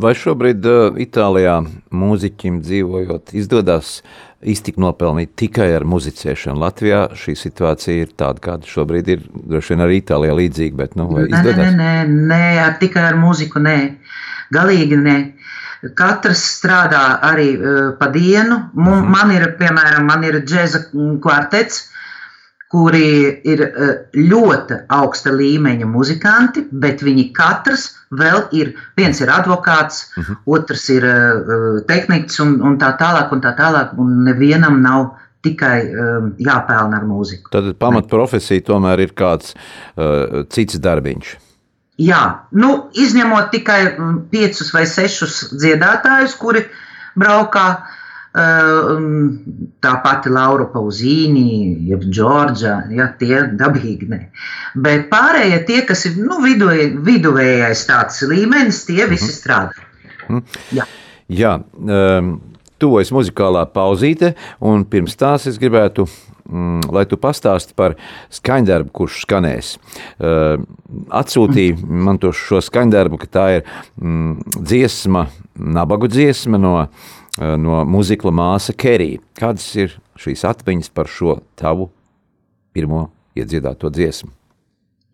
Vai 0.00 0.12
šobrīd 0.16 0.66
uh, 0.68 0.98
Itālijā 1.00 1.58
mūziķim 1.92 2.60
dzīvojot, 2.64 3.32
izdodas 3.36 4.00
iztikt 4.40 4.80
nopelnīt 4.80 5.32
tikai 5.40 5.70
ar 5.78 5.84
muzicēšanu? 5.88 6.60
Latvijā 6.60 7.02
šī 7.16 7.34
situācija 7.36 8.04
ir 8.04 8.12
tāda, 8.12 8.40
kāda 8.44 8.68
šobrīd 8.68 9.10
ir. 9.12 9.24
Droši 9.32 9.74
vien 9.74 9.84
arī 9.86 9.98
Itālijā 10.02 10.36
līdzīga, 10.36 10.76
bet 10.76 10.96
nu, 11.00 11.08
vai 11.08 11.26
izdodas? 11.30 11.56
Nē, 11.56 11.72
nē, 11.72 11.92
nē, 12.12 12.28
nē 12.32 12.44
ar, 12.66 12.76
tikai 12.80 13.08
ar 13.08 13.16
mūziku 13.20 13.64
nē. 13.64 13.78
Galīgi 14.54 14.98
ne. 15.00 15.18
Katrs 15.96 16.42
strādā 16.58 17.04
arī 17.24 17.54
uh, 17.56 17.78
pa 18.00 18.10
dienu. 18.12 18.58
Man, 18.74 19.04
mhm. 19.04 19.14
man 19.14 19.32
ir, 19.36 19.46
piemēram, 19.60 20.04
man 20.10 20.26
ir 20.28 20.42
džēza 20.44 20.88
kvartets, 21.24 21.86
kuri 22.70 23.06
ir 23.48 23.62
uh, 23.66 23.94
ļoti 24.14 24.82
augsta 24.92 25.32
līmeņa 25.34 25.88
muzikanti, 25.90 26.66
bet 26.70 27.02
viņi 27.02 27.30
katrs 27.34 27.88
vēl 28.14 28.44
ir, 28.58 28.74
viens 28.98 29.22
ir 29.22 29.32
advokāts, 29.32 30.04
uh 30.10 30.20
mhm. 30.22 30.28
-huh. 30.28 30.44
otrs 30.58 30.88
ir 30.90 31.08
uh, 31.08 31.80
tehniks 31.88 32.40
un, 32.44 32.60
un 32.60 32.78
tā 32.78 32.92
tālāk 33.00 33.32
un 33.32 33.40
tā 33.40 33.56
tālāk, 33.56 33.96
un 33.98 34.24
nevienam 34.28 34.82
nav 34.82 35.12
tikai 35.42 35.76
um, 35.88 36.32
jāpelna 36.36 37.00
ar 37.00 37.06
mūziku. 37.08 37.48
Tad 37.54 37.72
pamatprofesija 37.80 38.66
tomēr 38.66 39.06
ir 39.06 39.14
kāds 39.16 39.54
uh, 39.54 40.42
cits 40.52 40.80
darbiņš. 40.84 41.38
Jā, 42.00 42.20
nu, 42.56 42.72
izņemot 42.96 43.50
tikai 43.52 43.80
mm, 43.90 44.18
piecus 44.32 44.72
vai 44.72 44.86
sešus 44.88 45.50
dziedātājus, 45.52 46.36
kuri 46.40 46.64
braukā. 47.18 47.66
Mm, 48.30 49.56
tā 49.82 49.96
pati 50.04 50.30
Laura 50.30 50.68
Pauzīni, 50.70 51.88
jeb 51.90 52.04
Džordža, 52.06 52.76
ja, 52.94 53.08
tie 53.18 53.40
dabīgi 53.58 54.06
ne. 54.06 54.20
Bet 54.78 55.08
pārējie 55.10 55.58
tie, 55.66 55.80
kas 55.88 56.04
ir 56.06 56.20
nu, 56.22 56.38
viduvē, 56.44 56.92
viduvējais 57.08 57.82
tāds 57.88 58.22
līmenis, 58.30 58.84
tie 58.86 59.08
visi 59.10 59.32
mhm. 59.32 59.34
strādā. 59.34 59.88
Mhm. 60.28 60.44
Jā. 60.78 60.86
Jā, 61.30 61.56
um, 61.74 62.30
tuvojas 62.80 63.10
muzikālā 63.14 63.66
pauzīte, 63.74 64.32
un 64.62 64.86
pirms 64.86 65.18
tās 65.18 65.50
es 65.50 65.58
gribētu 65.60 66.06
mm, 66.50 66.90
lai 66.92 67.04
tu 67.08 67.18
pastāsti 67.20 67.76
par 67.78 67.96
skaņdarbu, 68.34 68.92
kurš 68.96 69.22
skanēs. 69.24 69.72
Uh, 70.18 70.60
atsūtīja 71.20 71.78
man 71.86 72.20
to 72.22 72.34
šo 72.36 72.60
skaņdarbu, 72.64 73.20
ka 73.22 73.30
tā 73.38 73.46
ir 73.58 73.62
mm, 74.00 74.58
dziesma, 74.58 75.28
nabagu 75.78 76.10
dziesma 76.10 76.60
no, 76.60 76.74
uh, 76.82 77.54
no 77.60 77.84
muzikla 77.86 78.34
māsa 78.34 78.74
Kerija. 78.76 79.22
Kādas 79.38 79.70
ir 79.78 79.96
šīs 80.20 80.44
atmiņas 80.50 80.92
par 80.92 81.08
šo 81.10 81.38
tavu 81.58 81.88
pirmo 82.74 83.08
iedziedāto 83.38 83.90
dziesmu? 83.94 84.34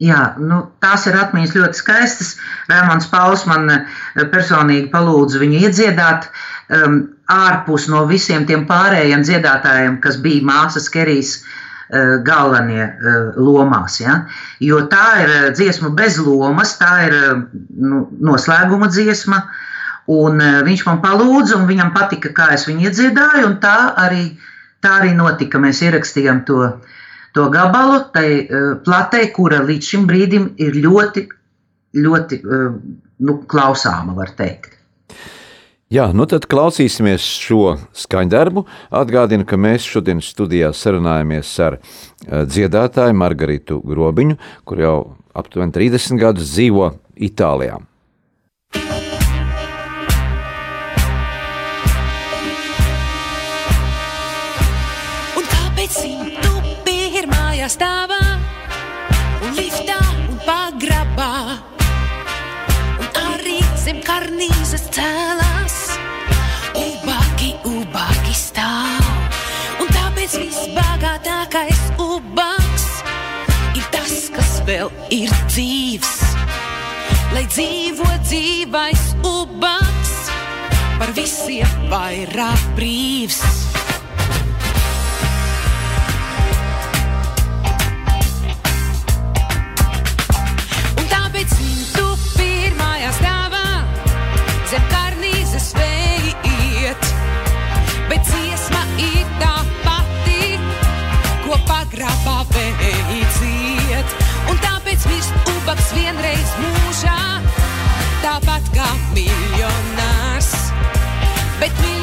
Jā, 0.02 0.34
nu, 0.36 0.58
tās 0.84 1.06
ir 1.08 1.16
atmiņas 1.16 1.54
ļoti 1.56 1.78
skaistas. 1.78 2.34
Rēmons 2.68 3.06
Pauls 3.08 3.46
man 3.48 3.70
eh, 3.72 4.26
personīgi 4.32 4.90
palūdza 4.92 5.40
viņu 5.40 5.62
iedziedāt. 5.64 6.28
Um, 6.66 6.96
ārpus 7.30 7.86
no 7.92 8.02
visiem 8.10 8.46
tiem 8.46 8.64
pārējiem 8.66 9.22
dziedātājiem, 9.26 10.00
kas 10.02 10.18
bija 10.22 10.42
māsas 10.48 10.88
Kerijas 10.90 11.36
uh, 11.42 12.16
galvenie 12.26 12.82
uh, 12.88 13.38
lomās. 13.38 14.00
Ja? 14.02 14.24
Jo 14.62 14.82
tā 14.90 15.06
ir 15.22 15.34
uh, 15.34 15.46
dziesma 15.54 15.92
bez 15.94 16.18
lomas, 16.18 16.74
tā 16.80 16.92
ir 17.06 17.16
nu, 17.70 18.06
noslēguma 18.30 18.90
dziesma. 18.90 19.44
Un 20.06 20.38
viņš 20.38 20.84
man 20.86 21.00
palūdza, 21.02 21.56
un 21.58 21.64
viņam 21.66 21.88
patika, 21.90 22.30
kā 22.30 22.52
es 22.54 22.68
viņu 22.68 22.84
iedziedāju, 22.86 23.48
un 23.48 23.56
tā 23.58 23.88
arī, 23.98 24.36
tā 24.78 25.00
arī 25.00 25.16
notika. 25.18 25.58
Mēs 25.58 25.80
ierakstījām 25.82 26.44
to 26.46 26.60
uh, 26.62 26.92
to 27.36 27.50
gabalu 27.50 27.98
tai 28.12 28.48
uh, 28.48 28.78
platei, 28.80 29.28
kura 29.36 29.60
līdz 29.60 29.90
šim 29.92 30.06
brīdim 30.08 30.46
ir 30.64 30.78
ļoti, 30.80 31.26
ļoti 32.00 32.38
uh, 32.40 32.78
nu, 33.28 33.34
klausāma, 33.44 34.14
var 34.16 34.32
teikt. 34.38 34.72
Jā, 35.86 36.08
nu 36.10 36.24
tad 36.26 36.48
klausīsimies 36.50 37.22
šo 37.22 37.76
skaņdarbu. 37.94 38.64
Atgādinu, 38.90 39.44
ka 39.46 39.54
mēs 39.54 39.84
šodien 39.86 40.18
studijā 40.18 40.72
sarunājamies 40.74 41.52
ar 41.62 41.76
uh, 41.78 42.42
dziedātāju 42.42 43.14
Margaritu 43.14 43.78
Grobiņu, 43.86 44.34
kur 44.66 44.82
jau 44.82 44.96
aptuveni 45.30 45.70
30 45.76 46.18
gadus 46.18 46.50
dzīvo 46.56 46.88
Itālijā. 47.14 47.78
Vēl 74.86 75.22
ir 75.22 75.32
dzīvs. 75.50 76.14
Lai 77.34 77.44
dzīvo 77.50 78.06
dzīvais 78.26 79.04
ubaks, 79.26 80.14
par 80.98 81.12
visiem 81.16 81.88
vairāk 81.90 82.68
brīvs. 82.76 83.42
million. 109.16 109.96
Veď 111.58 111.72
my 111.80 111.95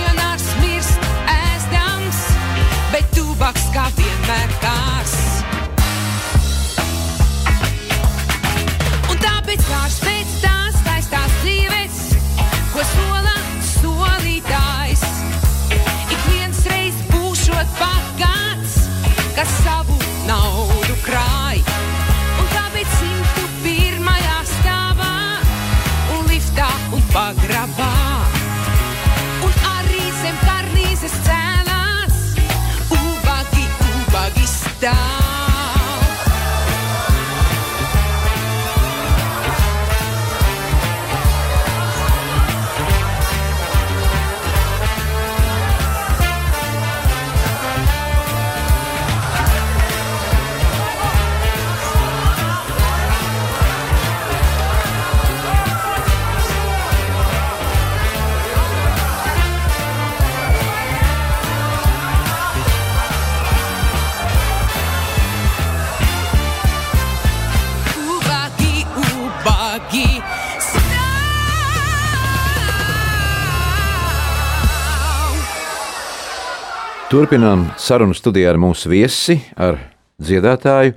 Turpinām 77.13 77.67
sarunu 77.77 78.15
studijā 78.17 78.49
ar 78.49 78.57
mūsu 78.57 78.89
viesi, 78.89 79.35
ar 79.53 79.75
dziedātāju 80.17 80.95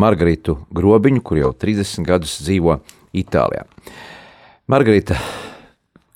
Margaritu 0.00 0.54
Grobiņu, 0.72 1.20
kur 1.20 1.42
jau 1.42 1.50
30 1.52 2.06
gadus 2.08 2.38
dzīvo 2.40 2.78
Itālijā. 3.20 3.66
Margarita, 4.72 5.18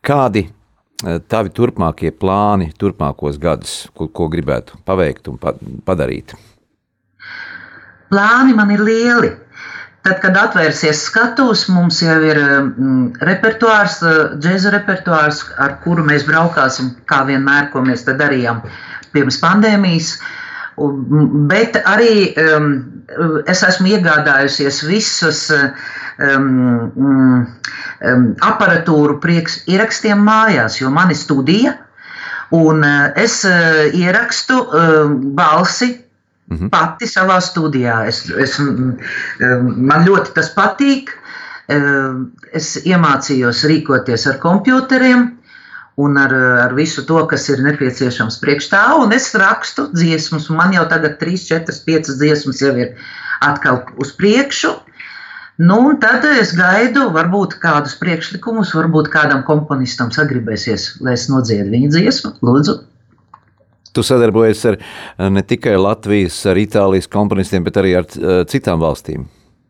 kādi 0.00 0.46
eh, 0.46 1.18
tavi 1.28 1.52
turpmākie 1.52 2.14
plāni, 2.16 2.70
turpmākos 2.80 3.36
gadus, 3.36 3.74
ko, 3.92 4.08
ko 4.08 4.30
gribētu 4.32 4.80
paveikt 4.88 5.28
un 5.28 5.36
pa, 5.42 5.52
padarīt? 5.84 6.32
Plāni 8.08 8.56
man 8.56 8.72
ir 8.72 8.88
lieli. 8.88 9.34
Tad, 10.06 10.20
kad 10.22 10.36
atvērsies 10.38 11.00
skatuves, 11.10 11.66
mums 11.74 11.98
jau 11.98 12.16
ir 12.24 12.38
mm, 12.40 13.20
repertuārs, 13.28 14.00
eh, 14.00 14.18
džēza 14.40 14.72
repertuārs, 14.78 15.44
ar 15.60 15.76
kuru 15.84 16.08
mēs 16.08 16.24
braukāsim, 16.24 16.94
kā 17.04 17.26
vienmēr, 17.28 17.68
ko 17.74 17.84
mēs 17.84 18.08
darījām 18.08 18.64
pirms 19.16 19.40
pandēmijas. 19.42 20.16
Mm, 20.76 21.46
Bet 21.48 21.78
arī 21.88 22.36
um, 22.36 22.70
es 23.48 23.64
esmu 23.64 23.88
iegādājusies 23.96 24.82
visas 24.84 25.42
um, 25.50 26.46
um, 27.00 27.44
um, 28.04 28.26
aparatūru 28.44 29.16
priekš 29.24 29.62
ierakstiem 29.72 30.20
mājās, 30.28 30.80
jo 30.82 30.92
man 30.92 31.14
ir 31.14 31.20
studija. 31.20 31.76
Un 32.54 32.84
uh, 32.86 33.08
es 33.18 33.40
uh, 33.48 33.86
ierakstu 33.96 34.60
uh, 34.62 35.14
balsi 35.38 35.94
Mhm. 36.46 36.68
Pati 36.70 37.08
savā 37.10 37.40
studijā. 37.42 38.04
Es, 38.06 38.22
es, 38.30 38.58
man 39.40 40.06
ļoti 40.06 40.34
tas 40.36 40.52
patīk. 40.54 41.10
Es 41.66 42.76
iemācījos 42.86 43.64
rīkoties 43.66 44.28
ar 44.30 44.36
computeriem 44.42 45.32
un 45.96 46.16
ar, 46.20 46.32
ar 46.66 46.74
visu 46.76 47.04
to, 47.08 47.18
kas 47.30 47.48
ir 47.48 47.62
nepieciešams 47.64 48.40
priekš 48.42 48.68
tā. 48.72 48.82
Un 49.00 49.14
es 49.16 49.30
rakstu 49.34 49.88
dziesmas, 49.94 50.50
un 50.52 50.60
man 50.60 50.74
jau 50.76 50.84
tagad 50.90 51.16
3, 51.22 51.38
4, 51.48 51.78
5 51.86 52.12
dziesmas 52.20 52.60
jau 52.60 52.74
ir 52.76 52.92
atkal 53.44 53.82
uz 54.00 54.12
priekšu. 54.16 54.74
Nu, 55.56 55.78
tad 55.96 56.26
es 56.28 56.52
gaidu, 56.52 57.06
varbūt 57.14 57.56
kādus 57.62 57.94
priekšlikumus, 57.96 58.74
varbūt 58.76 59.08
kādam 59.08 59.40
komponistam 59.46 60.10
sagribēsies, 60.12 60.98
lai 61.00 61.14
es 61.16 61.30
nodziedu 61.32 61.72
viņa 61.72 61.94
dziesmu. 61.94 62.34
Lūdzu! 62.44 62.76
Tu 63.96 64.04
sadarbojies 64.04 64.66
ar 64.68 64.76
ne 65.32 65.40
tikai 65.40 65.78
Latvijas, 65.80 66.42
ar 66.44 66.60
Itālijas 66.60 67.08
komponistiem, 67.08 67.64
bet 67.64 67.80
arī 67.80 67.94
ar 67.96 68.04
uh, 68.04 68.42
citām 68.44 68.84
valstīm. 68.84 69.24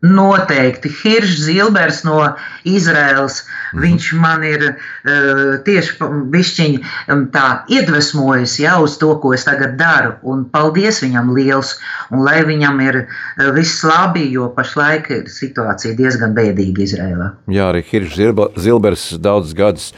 Noteikti. 0.07 0.91
Hiržs 1.03 1.45
Zilbers 1.47 2.03
no 2.07 2.21
Izraels. 2.67 3.43
Mm. 3.75 3.83
Viņš 3.83 4.09
man 4.21 4.45
ir 4.47 4.65
uh, 4.71 5.57
tieši 5.67 6.11
bišķiņi 6.33 6.81
um, 7.13 7.27
tā 7.35 7.47
iedvesmojis 7.73 8.59
jau 8.63 8.79
uz 8.87 8.97
to, 9.01 9.13
ko 9.23 9.35
es 9.37 9.47
tagad 9.49 9.77
daru. 9.81 10.15
Un 10.27 10.45
paldies 10.53 11.03
viņam 11.05 11.33
liels. 11.37 11.77
Un 12.15 12.23
lai 12.27 12.41
viņam 12.47 12.81
ir 12.87 13.03
uh, 13.05 13.51
viss 13.57 13.85
labi, 13.87 14.29
jo 14.35 14.51
pašlaik 14.57 15.11
ir 15.15 15.27
situācija 15.33 15.97
diezgan 15.99 16.37
bēdīga 16.37 16.87
Izrēlā. 16.87 17.33
Jā, 17.53 17.71
arī 17.73 17.83
Hiržs 17.87 18.19
Zilbers 18.63 19.11
daudzus 19.23 19.57
gadus 19.57 19.91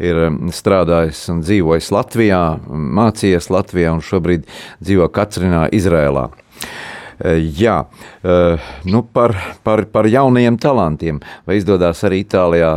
ir 0.00 0.20
strādājis 0.56 1.22
un 1.32 1.42
dzīvojis 1.44 1.90
Latvijā, 1.94 2.42
mācījies 2.70 3.50
Latvijā 3.52 3.92
un 3.94 4.04
šobrīd 4.04 4.46
dzīvo 4.80 5.10
Katrinā, 5.12 5.66
Izrēlā. 5.76 6.28
Jā, 7.60 7.76
nu 8.88 9.02
par, 9.12 9.34
par, 9.66 9.84
par 9.92 10.08
jaunajiem 10.08 10.56
talantiem. 10.60 11.18
Vai 11.48 11.58
izdodas 11.60 12.00
arī 12.08 12.22
Itālijā 12.24 12.70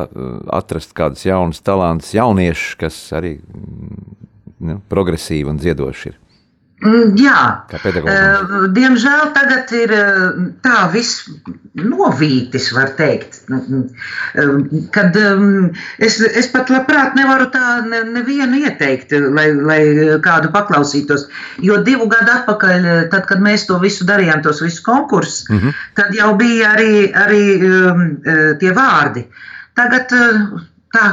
atrast 0.52 0.92
kādus 0.98 1.24
jaunus 1.28 1.64
talantus, 1.64 2.12
jauniešus, 2.18 2.74
kas 2.82 2.98
arī 3.16 3.38
nu, 4.60 4.82
progresīvi 4.92 5.48
un 5.54 5.62
dziedoši 5.62 6.12
ir? 6.12 6.20
Jā, 6.84 7.40
uh, 7.72 8.54
diemžēl 8.76 9.30
tagad 9.36 9.72
ir 9.78 9.94
tā 10.66 10.80
viss 10.92 11.30
novītis, 11.80 12.70
var 12.76 12.92
teikt. 12.98 13.40
Kad 14.96 15.20
um, 15.22 15.70
es, 16.04 16.20
es 16.22 16.50
pat 16.52 16.72
labprāt 16.74 17.16
nevaru 17.16 17.48
tā 17.54 17.80
nevienu 17.88 18.60
ieteikt, 18.66 19.16
lai, 19.36 19.48
lai 19.56 19.82
kādu 20.26 20.52
paklausītos. 20.54 21.28
Jo 21.64 21.80
divu 21.88 22.10
gadu 22.12 22.36
atpakaļ, 22.36 22.88
tad, 23.14 23.28
kad 23.32 23.44
mēs 23.44 23.68
to 23.70 23.80
visu 23.84 24.08
darījām, 24.10 24.44
tos 24.44 24.62
visus 24.66 24.84
konkursus, 24.84 25.46
mm 25.50 25.60
-hmm. 25.60 25.84
tad 26.00 26.16
jau 26.18 26.34
bija 26.40 26.74
arī, 26.76 26.96
arī 27.26 27.44
tie 28.60 28.76
vārdi. 28.76 29.28
Tagad 29.74 30.12
tā 30.94 31.06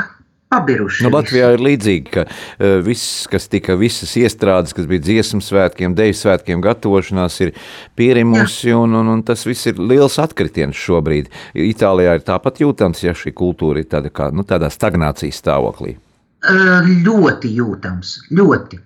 pabiruši. 0.51 1.05
Nu, 1.07 1.13
Latvijā 1.15 1.53
ir 1.55 1.65
līdzīgi, 1.65 2.13
ka 2.15 2.27
uh, 2.27 2.77
viss, 2.85 3.25
kas 3.31 3.49
tika, 3.53 3.77
visas 3.81 4.13
iestrādes, 4.21 4.75
kas 4.77 4.89
bija 4.91 5.05
dziesmu 5.07 5.43
svētkiem, 5.45 5.95
deju 5.99 6.19
svētkiem, 6.19 6.63
gatavošanās, 6.65 7.41
ir 7.47 7.55
pierimusi, 7.99 8.75
un, 8.77 8.99
un, 9.01 9.15
un 9.15 9.25
tas 9.27 9.47
viss 9.49 9.71
ir 9.71 9.81
liels 9.81 10.19
atkritiens 10.23 10.79
šobrīd. 10.79 11.31
Itālijā 11.55 12.19
ir 12.19 12.27
tāpat 12.27 12.63
jūtams, 12.65 13.03
ja 13.07 13.17
šī 13.17 13.35
kultūra 13.37 13.83
ir 13.83 13.91
tāda 13.91 14.13
kā, 14.13 14.31
nu, 14.35 14.47
tādā 14.47 14.73
stagnācijas 14.73 15.43
stāvoklī. 15.43 15.97
Eh, 16.41 16.87
Ļoti 17.05 17.51
jūtams, 17.53 18.15
ļoti. 18.33 18.79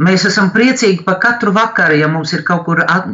Mēs 0.00 0.24
esam 0.30 0.48
priecīgi 0.54 1.04
par 1.04 1.18
katru 1.20 1.52
vakaru, 1.52 1.98
ja 2.00 2.08
mums 2.08 2.32
ir 2.32 2.40
kaut 2.46 2.64
kur 2.64 2.80
at, 2.86 3.10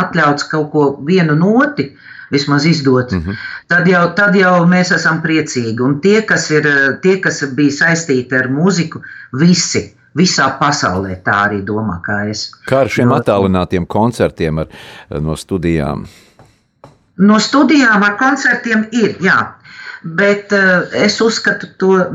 atļauts 0.00 0.48
kaut 0.48 0.70
ko 0.72 0.84
vienu 1.04 1.36
noti, 1.36 1.90
vismaz 2.32 2.64
izdot. 2.66 3.12
Mm 3.12 3.20
-hmm. 3.20 3.36
tad, 3.68 3.88
jau, 3.88 4.04
tad 4.14 4.36
jau 4.36 4.66
mēs 4.66 4.94
esam 4.94 5.20
priecīgi. 5.22 5.80
Un 5.80 6.00
tie, 6.00 6.22
kas, 6.22 6.50
ir, 6.50 6.68
tie, 7.02 7.16
kas 7.20 7.44
bija 7.54 7.70
saistīti 7.70 8.38
ar 8.38 8.48
mūziku, 8.48 9.02
visi. 9.32 9.92
Visā 10.14 10.44
pasaulē 10.60 11.16
tā 11.26 11.32
arī 11.48 11.64
domā, 11.66 11.96
kā 12.02 12.30
es. 12.30 12.50
Kā 12.68 12.84
ar 12.84 12.88
šiem 12.88 13.08
Jo- 13.10 13.16
attālinātiem 13.18 13.86
koncertiem 13.86 14.58
ar, 14.58 14.66
no 15.10 15.34
studijām? 15.36 16.06
No 17.18 17.38
studijām 17.38 18.02
ar 18.02 18.16
koncertiem 18.16 18.86
ir, 18.92 19.16
jā. 19.20 19.54
Bet 20.04 20.52
uh, 20.52 20.86
es 20.92 21.20
uzskatu 21.20 21.66
to 21.78 22.06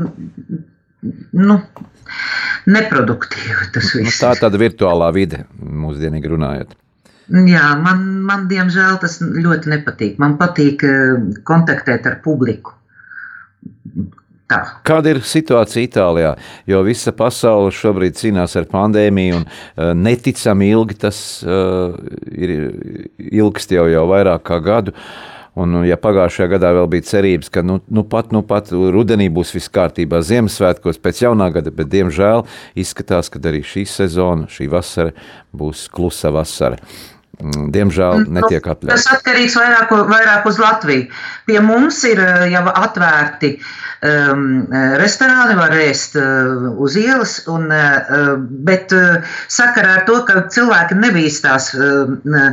nu, 1.32 1.60
neproduktīvu. 2.66 3.70
Tas 3.74 3.94
Nu, 3.94 4.12
tā 4.20 4.32
ir 4.34 4.42
tāda 4.44 4.60
virtuālā 4.60 5.10
vide, 5.14 5.44
mūsdienīgi 5.60 6.32
runājot. 6.32 6.74
Jā, 7.30 7.66
man, 7.78 8.06
man 8.26 8.48
diemžēl 8.50 8.98
tas 9.02 9.20
ļoti 9.22 9.70
nepatīk. 9.70 10.16
Man 10.18 10.34
patīk 10.40 10.82
eh, 10.86 11.18
kontaktēt 11.46 12.08
ar 12.10 12.18
publiku. 12.24 12.74
Tā. 14.50 14.58
Kāda 14.82 15.12
ir 15.12 15.20
situācija 15.22 15.86
Itālijā? 15.86 16.32
Jo 16.66 16.80
visa 16.82 17.12
pasaule 17.14 17.70
šobrīd 17.70 18.16
cīnās 18.18 18.56
ar 18.58 18.66
pandēmiju, 18.70 19.36
un 19.38 19.44
uh, 19.46 19.92
neticami 19.94 20.72
ilgi 20.74 20.96
tas 21.04 21.20
uh, 21.46 21.94
ir 22.34 22.56
ilgst 23.30 23.70
jau, 23.76 23.84
jau 23.92 24.08
vairāk 24.10 24.42
kā 24.50 24.58
gadu. 24.64 24.96
Un, 25.60 25.80
ja 25.86 25.94
pagājušajā 25.98 26.50
gadā 26.50 26.72
vēl 26.74 26.90
bija 26.90 27.06
cerības, 27.12 27.50
ka 27.54 27.62
nu, 27.66 27.78
nu 27.94 28.02
pat, 28.10 28.34
nu 28.34 28.42
pat 28.46 28.70
rudenī 28.74 29.28
būs 29.30 29.54
viss 29.54 29.70
kārtībā, 29.70 30.22
Ziemassvētkos 30.26 30.98
pēc 31.02 31.24
jaunā 31.26 31.50
gada, 31.54 31.70
bet 31.74 31.90
diemžēl 31.94 32.42
izskatās, 32.78 33.30
ka 33.30 33.42
arī 33.50 33.62
šī 33.66 33.86
sezona, 33.86 34.50
šī 34.50 34.66
vasara 34.70 35.14
būs 35.54 35.86
klusa 35.94 36.30
vasara. 36.34 36.78
Mm, 36.80 37.19
Diemžēl 37.40 38.26
netiek 38.28 38.64
Tas 38.64 38.74
atļauts. 38.74 39.06
atkarīgs 39.14 39.56
vairāk, 39.56 39.92
vairāk 40.10 40.46
uz 40.50 40.58
Latviju. 40.60 41.06
Pie 41.48 41.60
mums 41.64 42.02
ir 42.08 42.20
eh, 42.20 42.46
jau 42.52 42.62
atvērti 42.68 43.54
um, 43.56 44.44
restorāni, 45.00 45.56
var 45.58 45.74
ēst 45.80 46.18
uh, 46.20 46.70
uz 46.80 46.96
ielas, 47.00 47.38
un, 47.48 47.68
uh, 47.72 48.36
bet 48.68 48.92
uh, 48.96 49.34
sakarā 49.48 50.00
ar 50.00 50.06
to, 50.08 50.20
ka 50.28 50.46
cilvēki 50.52 51.00
nebīstās 51.00 51.72
uh, 51.78 52.14
uh, 52.14 52.48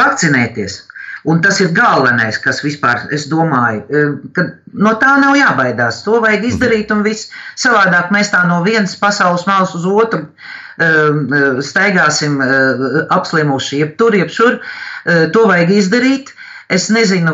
vakcinēties. 0.00 0.82
Un 1.26 1.40
tas 1.42 1.58
ir 1.58 1.72
galvenais, 1.74 2.36
kas 2.38 2.60
vispār, 2.62 3.08
es 3.10 3.24
domāju, 3.26 4.04
ka 4.36 4.44
no 4.78 4.92
tā 5.00 5.16
nav 5.18 5.34
jābaidās. 5.34 6.04
To 6.06 6.20
vajag 6.22 6.44
izdarīt, 6.46 6.92
un 6.94 7.02
viss 7.02 7.32
savādāk 7.58 8.12
mēs 8.14 8.30
tā 8.30 8.44
no 8.46 8.60
vienas 8.62 8.94
pasaules 9.00 9.42
malas 9.48 9.74
uz 9.74 9.88
otru 9.90 10.22
eh, 10.22 10.54
staigāsim 10.76 12.40
eh, 12.44 13.06
apslimuši, 13.14 13.80
jeb 13.84 13.96
tur, 13.98 14.14
jeb 14.14 14.32
šur. 14.32 14.58
Eh, 15.06 15.26
To 15.32 15.46
vajag 15.48 15.70
izdarīt. 15.72 16.32
Es 16.68 16.88
nezinu, 16.90 17.30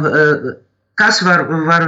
kas 1.01 1.23
var, 1.25 1.47
var 1.49 1.87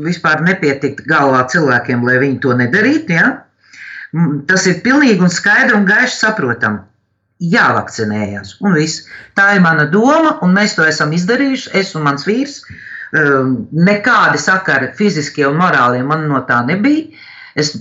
vispār 0.00 0.40
nepietikt 0.46 1.04
galvā 1.04 1.42
cilvēkiem, 1.52 2.06
lai 2.08 2.16
viņi 2.22 2.38
to 2.40 2.54
nedarītu. 2.56 3.12
Ja? 3.12 3.26
Tas 4.48 4.64
ir 4.66 4.80
pilnīgi 4.80 5.20
un 5.20 5.28
skaidri 5.28 5.76
un 5.76 5.84
gaiši 5.84 6.16
saprotami 6.16 6.80
jāvakcinējās. 7.44 8.56
Un 8.64 8.76
viss. 8.78 9.04
Tā 9.36 9.50
ir 9.56 9.60
mana 9.64 9.84
doma, 9.92 10.38
un 10.42 10.56
mēs 10.56 10.76
to 10.76 10.86
esam 10.88 11.12
izdarījuši. 11.12 11.72
Es 11.76 11.92
un 11.94 12.06
mans 12.06 12.24
vīrs. 12.24 12.62
Um, 13.16 13.66
Nekādi 13.76 14.40
sakari 14.40 14.88
fiziskie 14.96 15.46
un 15.46 15.60
morālie 15.60 16.02
man 16.04 16.26
no 16.30 16.40
tā 16.48 16.62
nebija. 16.66 17.12
Es 17.56 17.72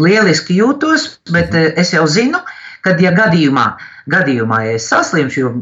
lieliski 0.00 0.58
jūtos, 0.60 1.08
bet 1.32 1.54
eh, 1.56 1.72
es 1.80 1.94
jau 1.94 2.04
zinu, 2.10 2.40
ka, 2.84 2.94
ja 3.00 3.12
gadījumā, 3.16 3.66
gadījumā 4.12 4.62
ja 4.66 4.76
es 4.78 4.88
saslimšu, 4.92 5.40
jo 5.40 5.52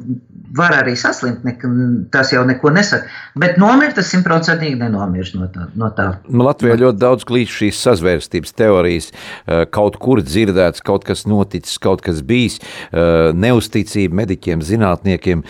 var 0.56 0.70
arī 0.70 0.96
saslimt, 0.98 1.44
nek- 1.44 1.64
tas 2.10 2.32
jau 2.32 2.44
neko 2.46 2.70
nesaka, 2.74 3.06
bet 3.36 3.56
nomirt 3.58 3.98
es 3.98 4.10
simtprocentīgi 4.14 4.76
nenomiršu 4.80 5.38
no 5.40 5.46
tā. 5.46 5.68
No 5.74 5.90
tā. 5.96 6.16
Nu, 6.28 6.44
Latvijā 6.44 6.76
ļoti 6.80 6.98
daudz 6.98 7.24
klīst 7.24 7.54
šīs 7.60 7.80
sazvērstības 7.86 8.52
teorijas, 8.58 9.10
eh, 9.46 9.64
kaut 9.70 9.98
kur 9.98 10.22
dzirdēts, 10.22 10.82
kaut 10.82 11.04
kas 11.04 11.24
noticis, 11.24 11.78
kaut 11.78 12.02
kas 12.02 12.22
bijis, 12.22 12.58
eh, 12.92 13.32
neusticība 13.32 14.12
mediķiem, 14.24 14.60
zinātniekiem. 14.60 15.44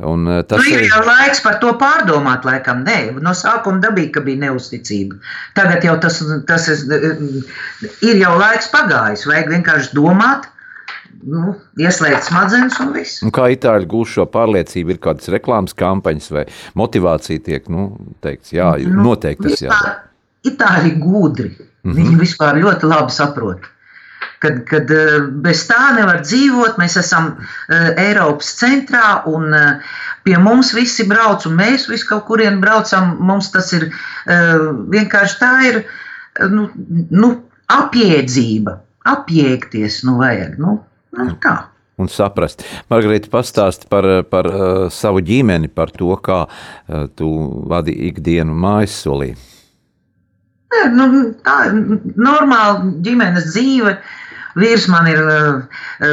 un, 0.00 0.26
eh, 0.28 0.42
Tas 0.48 0.58
Nu, 0.58 0.64
ir 0.64 0.82
ir 0.82 0.88
jau 0.88 1.02
laiks 1.04 1.42
par 1.42 1.58
to 1.58 1.72
pārdomāt, 1.74 2.42
laikam. 2.42 2.84
Nē, 2.86 3.20
no 3.20 3.30
sākuma 3.30 3.80
dabīgi, 3.82 4.12
ka 4.12 4.20
bija 4.20 4.38
neusticība. 4.48 5.18
Tagad 5.54 5.82
jau 5.82 5.96
tas, 6.00 6.22
tas 6.46 6.68
ir, 6.68 6.76
ir 8.02 8.20
jau 8.22 8.38
laiks 8.38 8.70
pagājis. 8.72 9.26
Vajag 9.28 9.50
vienkārši 9.52 9.92
domāt, 9.94 10.48
nu, 11.26 11.54
ieslēgt 11.80 12.28
smadzenes 12.28 12.78
un 12.82 12.92
viss. 12.94 13.22
Un 13.26 13.32
kā 13.34 13.48
itāļi 13.54 13.88
gūs 13.90 14.16
šo 14.16 14.26
pārliecību, 14.32 14.94
ir 14.94 15.00
kādas 15.02 15.30
reklāmas 15.32 15.76
kampaņas 15.78 16.30
vai 16.34 16.44
motivācija 16.78 17.44
tiek 17.44 17.66
nu, 17.72 17.90
teikts, 18.24 18.52
jā, 18.56 18.74
Nu, 18.84 19.02
noteikti 19.10 19.48
tas 19.48 19.64
jādara. 19.64 19.96
Itāļi 20.46 20.94
gudri. 21.02 21.50
Mm 21.82 21.90
-hmm. 21.90 21.96
Viņi 21.98 22.20
vispār 22.20 22.60
ļoti 22.62 22.86
labi 22.86 23.12
saprot. 23.12 23.66
Kad, 24.38 24.64
kad 24.70 24.90
eh, 24.90 25.18
bez 25.42 25.64
tā 25.66 25.94
nevar 25.96 26.20
dzīvot, 26.22 26.76
mēs 26.78 26.96
esam 26.96 27.32
uh, 27.34 27.88
Eiropas 27.98 28.52
centrā 28.60 29.22
un 29.26 29.50
uh, 29.54 29.82
pie 30.22 30.38
mums 30.38 30.72
visi 30.74 31.06
brauc, 31.08 31.46
un 31.46 31.56
mēs 31.58 31.88
visi 31.90 32.06
kaut 32.06 32.26
kurien 32.28 32.60
braucam. 32.60 33.16
Mums 33.20 33.50
tas 33.50 33.72
ir 33.72 33.88
vienkārši 34.94 35.38
tā 35.40 35.52
ir 35.70 35.84
nu, 36.52 36.68
nu, 37.10 37.30
apjēdzība, 37.68 38.78
apjēgties, 39.04 40.02
nu 40.04 40.18
vajag. 40.20 40.58
Nu, 40.58 40.78
nu, 41.16 41.32
tā. 41.42 41.56
Un 41.98 42.06
saprast. 42.06 42.62
Margarita, 42.92 43.26
pastāsti 43.32 43.88
par, 43.90 44.06
par 44.30 44.46
uh, 44.46 44.84
savu 44.94 45.22
ģimeni, 45.26 45.70
par 45.74 45.90
to, 45.90 46.12
kā 46.22 46.44
uh, 46.46 47.06
tu 47.18 47.30
vadi 47.70 47.94
ikdienu 48.06 48.54
mājas 48.54 48.94
solī. 49.02 49.32
Nē, 50.68 50.84
nu, 50.94 51.08
tā 51.42 51.56
ir 51.66 51.78
normāla 52.14 52.92
ģimenes 53.02 53.50
dzīve. 53.50 53.96
Vīrs 54.58 54.86
man 54.90 55.10
ir, 55.10 55.20
uh, 55.26 56.06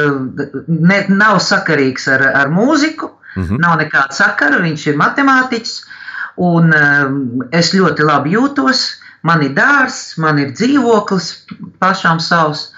ne, 0.65 0.99
nav 1.13 1.37
sakarīgs 1.43 2.09
ar, 2.15 2.25
ar 2.41 2.51
mūziku, 2.53 3.11
mm 3.35 3.43
-hmm. 3.43 3.61
nav 3.61 3.77
nekāda 3.83 4.17
sakara. 4.17 4.61
Viņš 4.65 4.87
ir 4.89 5.01
matemātiķis, 5.01 5.75
un 6.49 6.73
uh, 6.73 7.49
es 7.51 7.73
ļoti 7.77 8.09
labi 8.09 8.33
jūtos. 8.33 8.87
Man 9.21 9.41
ir 9.41 9.53
dārsts, 9.57 10.17
man 10.17 10.39
ir 10.39 10.53
dzīvoklis 10.53 11.29
pašām 11.81 12.19
savs. 12.19 12.71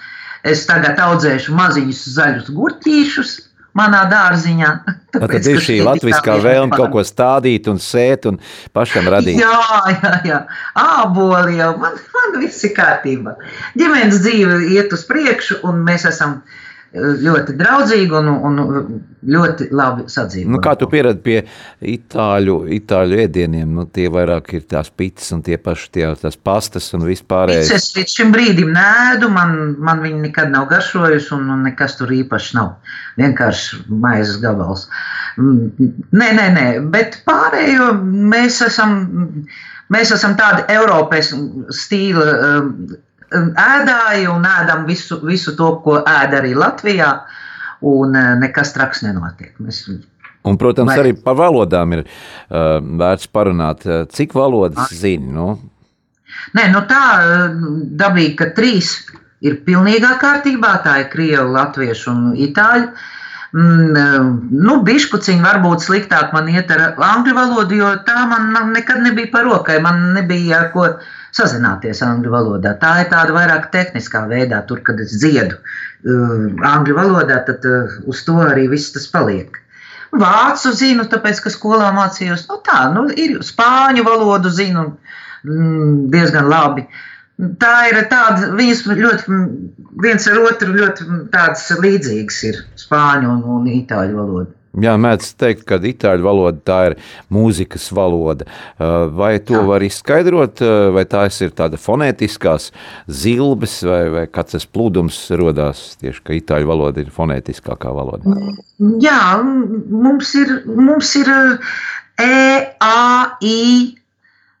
Es 0.46 0.66
tagad 0.68 1.00
audzēšu 1.02 1.54
maziņus 1.56 2.02
zaļus 2.14 2.50
gurķīšus 2.54 3.34
manā 3.78 4.04
dārziņā. 4.10 4.70
Tad 5.12 5.20
Tāpēc, 5.24 5.48
ir 5.50 5.58
ka 5.58 5.64
šī 5.66 5.78
latviskā 5.86 6.36
vēlme 6.44 6.78
kaut 6.78 6.94
ko 6.94 7.04
stādīt 7.06 7.68
un 7.70 7.80
sēt 7.82 8.28
un 8.30 8.40
pašam 8.76 9.08
radīt. 9.12 9.40
Jā, 9.42 9.58
jā, 9.94 10.14
jā. 10.28 10.40
Āboli 10.78 11.58
jau 11.60 11.74
man, 11.80 11.98
man 12.14 12.40
viss 12.42 12.64
ir 12.68 12.74
kārtībā. 12.78 13.36
Ģimenes 13.78 14.22
dzīve 14.24 14.62
iet 14.74 14.94
uz 14.94 15.04
priekšu, 15.08 15.62
un 15.68 15.82
mēs 15.86 16.06
esam 16.10 16.40
eh, 16.40 16.64
ļoti 16.96 17.52
draudzīgi 17.58 18.14
un, 18.16 18.28
un 18.48 18.60
ļoti 19.28 19.66
labi 19.76 20.06
sadzīvoti. 20.08 20.52
Nu, 20.54 20.60
kā 20.64 20.72
tu 20.80 20.88
pieradi 20.88 21.20
pie 21.24 21.36
itāļu, 21.84 22.54
itāļu 22.78 23.18
ēdieniem? 23.26 23.74
Nu, 23.76 23.84
tie 23.92 24.06
vairāk 24.12 24.54
ir 24.56 24.64
tās 24.70 24.88
pitas 24.88 25.28
un 25.36 25.42
tie 25.44 25.58
paši 25.60 25.90
tie, 25.92 26.06
tās 26.22 26.38
pastas 26.40 26.88
un 26.96 27.04
vispārējais. 27.04 27.72
Es 27.76 27.90
līdz 27.96 28.14
šim 28.20 28.32
brīdim 28.32 28.72
nēdu, 28.72 29.28
man, 29.34 29.56
man 29.84 30.00
viņi 30.04 30.22
nekad 30.28 30.52
nav 30.54 30.68
garšojusi, 30.72 31.32
un, 31.36 31.50
un 31.52 31.66
nekas 31.68 31.98
tur 32.00 32.12
īpaši 32.14 32.56
nav. 32.56 32.76
Vienkārši 33.20 33.82
maizes 33.92 34.38
gabals. 34.40 34.86
Nē, 35.38 36.30
nē, 36.40 36.46
nē, 36.56 36.68
bet 36.94 37.20
pārējo 37.28 37.92
mēs 38.32 38.62
esam, 38.64 38.96
mēs 39.92 40.14
esam 40.16 40.38
tādi 40.40 40.64
Eiropas 40.72 41.34
stīla 41.76 42.32
um, 43.36 43.48
ēdāji 43.52 44.28
un 44.32 44.46
ēdam 44.48 44.84
visu, 44.88 45.20
visu 45.26 45.56
to, 45.58 45.72
ko 45.84 45.98
ēd 46.02 46.36
arī 46.40 46.54
Latvijā, 46.58 47.10
un 47.88 48.16
uh, 48.16 48.36
nekas 48.40 48.74
traks 48.76 49.04
nenotiek. 49.06 49.54
Mēs, 49.62 49.86
Un, 50.48 50.54
protams, 50.56 50.88
Vai- 50.94 51.00
arī 51.02 51.10
par 51.20 51.34
valodām 51.36 51.92
ir 51.96 52.04
uh, 52.06 52.78
vērts 52.80 53.28
parunāt. 53.34 53.82
Uh, 53.84 54.06
Cik 54.08 54.32
valodas 54.38 54.94
zini? 54.94 55.28
Nu, 55.34 55.58
Nē, 56.56 56.68
nu 56.72 56.82
tā 56.88 57.02
eh, 57.20 57.54
dabīgi, 58.00 58.34
ka 58.40 58.50
trīs 58.56 58.92
ir 59.44 59.60
pilnīgā 59.66 60.16
kārtībā. 60.22 60.74
Tā 60.84 60.98
ir 61.02 61.08
krievu, 61.12 61.52
latviešu 61.54 62.10
un 62.12 62.26
itāļu. 62.48 62.90
Mm, 63.58 64.32
nu, 64.60 64.74
bišķiņi 64.84 65.40
varbūt 65.40 65.86
sliktāk 65.86 66.34
man 66.36 66.50
iet 66.52 66.68
ar 66.74 66.98
angļu 67.00 67.32
valodu, 67.36 67.78
jo 67.80 67.94
tā 68.04 68.26
man 68.28 68.74
nekad 68.74 69.00
nebija 69.06 69.32
par 69.32 69.48
rokai. 69.48 69.78
Man 69.84 70.10
nebija 70.18 70.58
ar 70.58 70.68
ko 70.74 70.84
sazināties 71.36 72.02
angļu 72.04 72.32
valodā. 72.32 72.74
Tā 72.80 72.94
ir 73.02 73.10
tāda 73.12 73.34
vairāk 73.36 73.70
tehniskā 73.74 74.24
veidā, 74.30 74.60
tur, 74.68 74.82
kad 74.86 75.00
es 75.02 75.14
dziedu 75.18 75.58
uh, 75.58 76.46
angļu 76.72 76.96
valodā, 76.98 77.40
tad 77.48 77.66
uh, 77.68 77.98
uz 78.08 78.24
to 78.26 78.38
arī 78.44 78.68
viss 78.72 78.94
tas 78.94 79.08
paliek. 79.12 79.60
Vācu 80.18 80.72
zinu, 80.72 81.04
tāpēc, 81.10 81.42
ka 81.44 81.52
skolā 81.52 81.90
mācījos. 81.96 82.46
Nu, 82.48 82.62
tā, 82.64 82.86
nu, 82.94 83.04
ir 83.12 83.42
spāņu 83.44 84.06
valodu 84.06 84.52
zinu 84.52 84.86
mm, 85.44 86.08
diezgan 86.14 86.48
labi. 86.48 86.86
tā 87.60 87.74
ir 87.90 88.00
tāda, 88.10 88.48
viņas 88.56 88.86
ļoti, 88.88 89.40
viens 90.02 90.26
ar 90.26 90.40
otru 90.42 90.72
ļoti 90.74 91.08
tādas 91.34 91.68
līdzīgas 91.84 92.38
ir 92.48 92.62
spāņu 92.80 93.34
un, 93.34 93.44
un 93.58 93.68
itāļu 93.74 94.16
valoda. 94.16 94.57
Jā, 94.76 94.94
mēdz 95.00 95.30
teikt, 95.40 95.62
ka 95.68 95.78
itāļu 95.80 96.26
valoda 96.26 96.60
tā 96.60 96.78
ir 96.90 96.96
mūzikas 97.32 97.86
valoda. 97.96 98.44
Uh, 98.76 99.08
Vai 99.18 99.38
to 99.40 99.56
Jā. 99.56 99.62
var 99.66 99.84
izskaidrot, 99.86 100.60
uh, 100.60 100.90
vai 100.94 101.06
tās 101.08 101.40
ir 101.40 101.54
tāda 101.56 101.80
fonētiskās 101.80 102.68
zilbes, 103.08 103.78
vai, 103.88 104.02
vai 104.12 104.24
kāds 104.28 104.58
tas 104.58 104.68
plūdums 104.68 105.22
rodās 105.40 105.96
tieši, 106.02 106.22
ka 106.24 106.36
itāļu 106.36 106.68
valoda 106.68 107.00
ir 107.00 107.14
fonētiskākā 107.14 107.94
valoda? 107.96 108.36
Jā, 109.02 109.40
mums 109.42 110.34
ir, 110.38 110.52
mums 110.68 111.14
ir 111.16 111.32
E, 112.18 112.76
A, 112.82 113.38
I. 113.40 113.94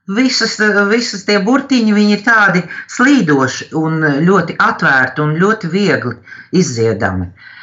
Visas, 0.08 0.54
visas 0.88 1.26
tie 1.28 1.36
burtiņi 1.44 1.92
ir 2.14 2.22
tādi 2.24 2.62
slīdoši 2.94 3.66
un 3.76 4.00
ļoti 4.24 4.56
atvērti 4.56 5.20
un 5.20 5.34
ļoti 5.36 5.68
viegli 5.68 6.14
izdziedami. 6.56 7.26
Um, 7.28 7.57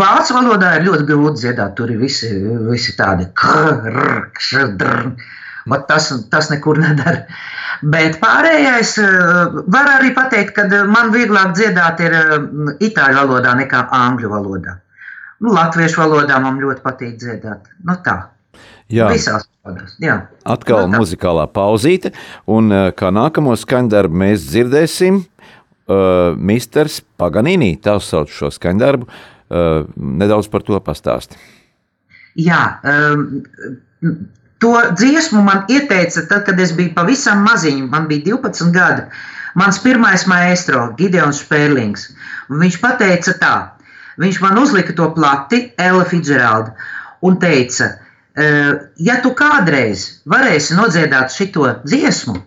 Vācu 0.00 0.36
valodā 0.36 0.74
ir 0.78 0.86
ļoti 0.88 1.06
grūti 1.08 1.44
dziedāt. 1.44 1.74
Tur 1.78 1.92
ir 1.94 2.00
visi, 2.02 2.30
visi 2.68 2.94
tādi 2.98 3.28
krāšņi. 3.40 4.68
Tas, 5.88 6.10
tas 6.30 6.50
nekur 6.52 6.78
nedara. 6.82 7.24
Bet 7.82 8.18
pārējais 8.20 8.98
var 9.72 9.90
arī 9.96 10.12
pateikt, 10.16 10.54
ka 10.58 10.84
man 10.90 11.10
vieglāk 11.14 11.54
dziedāt 11.56 12.02
ir 12.04 12.16
itāļu 12.84 13.22
valodā 13.22 13.54
nekā 13.62 13.86
angļu 13.96 14.30
valodā. 14.32 14.78
Nu, 15.40 15.52
latviešu 15.56 16.00
valodā 16.04 16.38
man 16.40 16.60
ļoti 16.62 16.84
patīk 16.84 17.18
dziedāt. 17.20 17.66
Nu, 17.84 17.96
tā. 18.04 18.28
Jā, 18.92 19.08
Visās 19.10 19.46
valodās. 19.64 19.96
Jā. 20.02 20.18
atkal 20.44 20.84
Nu, 20.84 20.92
tā. 20.92 21.00
muzikālā 21.00 21.46
pauzīte, 21.50 22.12
un 22.46 22.68
kā 22.96 23.10
nākamo 23.14 23.56
skaņdarbu 23.58 24.20
mēs 24.20 24.44
dzirdēsim 24.50 25.22
uh, 25.88 26.36
Misters 26.36 27.00
Paganini, 27.18 27.74
tā 27.82 27.96
sauc 28.00 28.32
šo 28.32 28.50
skaņdarbu, 28.54 29.08
uh, 29.08 29.84
nedaudz 29.96 30.48
par 30.52 30.64
to 30.66 30.80
pastāsti. 30.84 31.38
Jā, 32.34 32.80
um, 32.82 33.44
to 34.58 34.72
dziesmu 34.96 35.42
man 35.44 35.68
ieteica 35.70 36.24
tad, 36.28 36.44
kad 36.48 36.60
es 36.60 36.72
biju 36.74 36.94
pavisam 36.96 37.44
maziņš. 37.46 37.88
Man 37.92 38.08
bija 38.10 38.34
12 38.34 38.72
gadi. 38.74 39.04
Mans 39.54 39.78
pirmais 39.78 40.24
maestro, 40.26 40.88
Gideons 40.98 41.44
Spērlings. 41.44 42.08
Viņš 42.50 42.80
teica 42.98 43.34
tā, 43.38 43.54
viņš 44.18 44.40
man 44.42 44.58
uzlika 44.58 44.92
to 44.92 45.10
plati, 45.14 45.70
Ella 45.78 46.04
Fitzgeralda, 46.04 46.74
un 47.22 47.38
teica, 47.38 48.00
"Eh, 48.36 48.72
ja 48.98 49.20
tu 49.22 49.30
kādreiz 49.30 50.20
varēsi 50.26 50.74
nodziedāt 50.74 51.30
šo 51.30 51.82
dziesmu, 51.84 52.42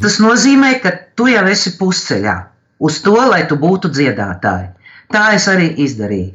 tas 0.00 0.18
nozīmē, 0.18 0.82
ka 0.82 0.90
tu 1.16 1.26
jau 1.26 1.44
esi 1.46 1.70
pusceļā 1.78 2.51
uz 2.88 2.98
to, 3.04 3.16
lai 3.30 3.44
tu 3.50 3.58
būtu 3.60 3.90
dziedātāji. 3.94 4.70
Tā 5.12 5.24
es 5.36 5.46
arī 5.50 5.70
izdarīju. 5.84 6.32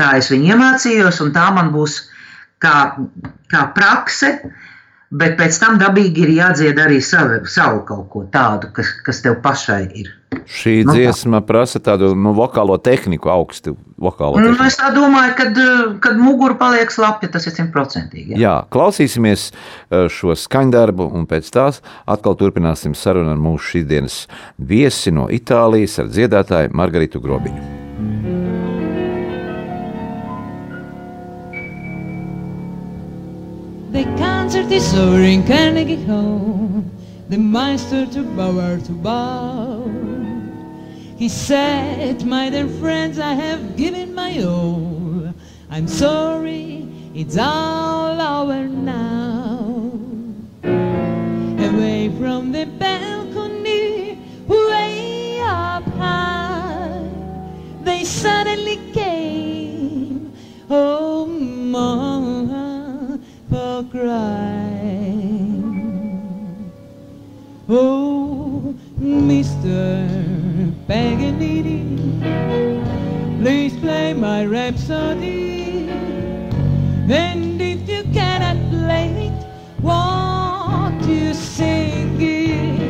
Tā 0.00 0.14
es 0.18 0.30
viņu 0.32 0.54
iemācījos, 0.54 1.20
un 1.24 1.32
tā 1.34 1.48
man 1.54 1.70
būs 1.74 1.98
kā, 2.62 2.76
kā 3.52 3.64
prakse. 3.76 4.32
Bet 5.12 5.36
pēc 5.36 5.58
tam 5.60 5.76
dabīgi 5.80 6.24
ir 6.24 6.30
jādzied 6.38 6.78
arī 6.80 7.02
savu, 7.04 7.42
savu 7.44 7.82
kaut 7.88 8.06
ko 8.14 8.22
tādu, 8.32 8.70
kas, 8.72 8.94
kas 9.04 9.20
tev 9.24 9.42
pašai 9.44 9.82
ir. 10.00 10.08
Šī 10.46 10.84
Nu, 10.84 10.92
tā. 10.92 10.96
dziesma 10.96 11.40
prasa 11.40 11.78
tādu 11.78 12.14
nu, 12.16 12.32
vokālo 12.34 12.76
tehniku, 12.82 13.28
augstu 13.30 13.76
vokālo 14.00 14.40
Nu, 14.40 14.52
tehniku. 14.52 14.66
es 14.66 14.76
tā 14.76 14.90
domāju, 14.94 15.36
kad, 15.36 15.58
eh, 15.58 15.98
kad 16.00 16.16
mugura 16.18 16.54
paliek 16.58 16.90
slapja, 16.90 17.30
tas 17.32 17.46
ir 17.46 17.52
simtprocentīgi. 17.52 18.34
jā. 18.34 18.38
Jā, 18.38 18.54
klausīsimies 18.70 19.52
eh, 19.90 20.08
šo 20.08 20.34
skaņdarbu, 20.34 21.10
un 21.14 21.26
pēc 21.26 21.50
tās 21.50 21.80
atkal 22.06 22.34
turpināsim 22.36 22.94
sarunu 22.94 23.30
ar 23.30 23.36
mūsu 23.38 23.84
šīsdienas 23.84 24.26
viesi 24.58 25.10
no 25.12 25.28
Itālijas 25.28 25.98
ar 25.98 26.06
dziedātāju 26.06 26.72
Margaritu 26.72 27.20
Grobiņu. 27.20 27.80
The 33.92 34.04
concert 34.16 34.72
is 34.72 34.94
over 34.94 35.20
in 35.20 35.46
Carnegie 35.46 36.02
Hall. 36.06 36.82
The 37.28 37.38
master 37.38 38.06
to 38.06 38.22
bow 38.36 38.78
to 38.78 38.92
bow. 38.92 39.84
He 41.22 41.28
said, 41.28 42.26
My 42.26 42.50
dear 42.50 42.66
friends, 42.66 43.20
I 43.20 43.34
have 43.34 43.76
given 43.76 44.12
my 44.12 44.42
all. 44.42 45.32
I'm 45.70 45.86
sorry, 45.86 46.84
it's 47.14 47.38
all 47.38 48.20
over 48.20 48.66
now. 48.66 49.92
Away 50.64 52.10
from 52.18 52.50
the 52.50 52.66
balcony, 52.66 54.18
way 54.48 55.38
up 55.42 55.84
high, 55.94 57.08
they 57.84 58.02
suddenly 58.02 58.78
came. 58.92 60.32
Oh, 60.68 61.26
my, 61.26 63.20
for 63.48 63.84
crying. 63.92 65.22
Oh, 67.68 68.74
Mr. 68.98 70.31
Paganini, 70.88 71.80
please 73.40 73.76
play 73.78 74.12
my 74.14 74.44
rhapsody. 74.44 75.88
And 77.08 77.60
if 77.60 77.88
you 77.88 78.02
cannot 78.12 78.56
play 78.70 79.30
it, 79.30 79.46
won't 79.80 81.04
you 81.04 81.34
sing 81.34 82.20
it? 82.20 82.80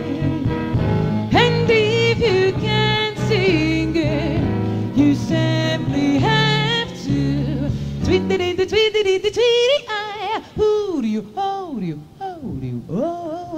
And 1.35 1.69
if 1.69 2.19
you 2.19 2.53
can't 2.61 3.19
sing 3.29 3.95
it, 3.97 4.97
you 4.97 5.15
simply 5.15 6.19
have 6.19 6.89
to 7.05 7.71
tweet 8.05 8.31
it 8.31 8.41
in 8.41 8.57
the 8.57 8.67
tweet 8.67 8.95
it 8.95 9.23
the 9.23 9.31
tweety 9.31 9.87
eye. 9.89 10.31
Ah, 10.35 10.45
who 10.57 11.03
do 11.03 11.09
you, 11.09 11.23
do 11.23 11.87
you, 11.87 12.01
do 12.19 12.67
you, 12.67 12.83
oh. 12.91 13.52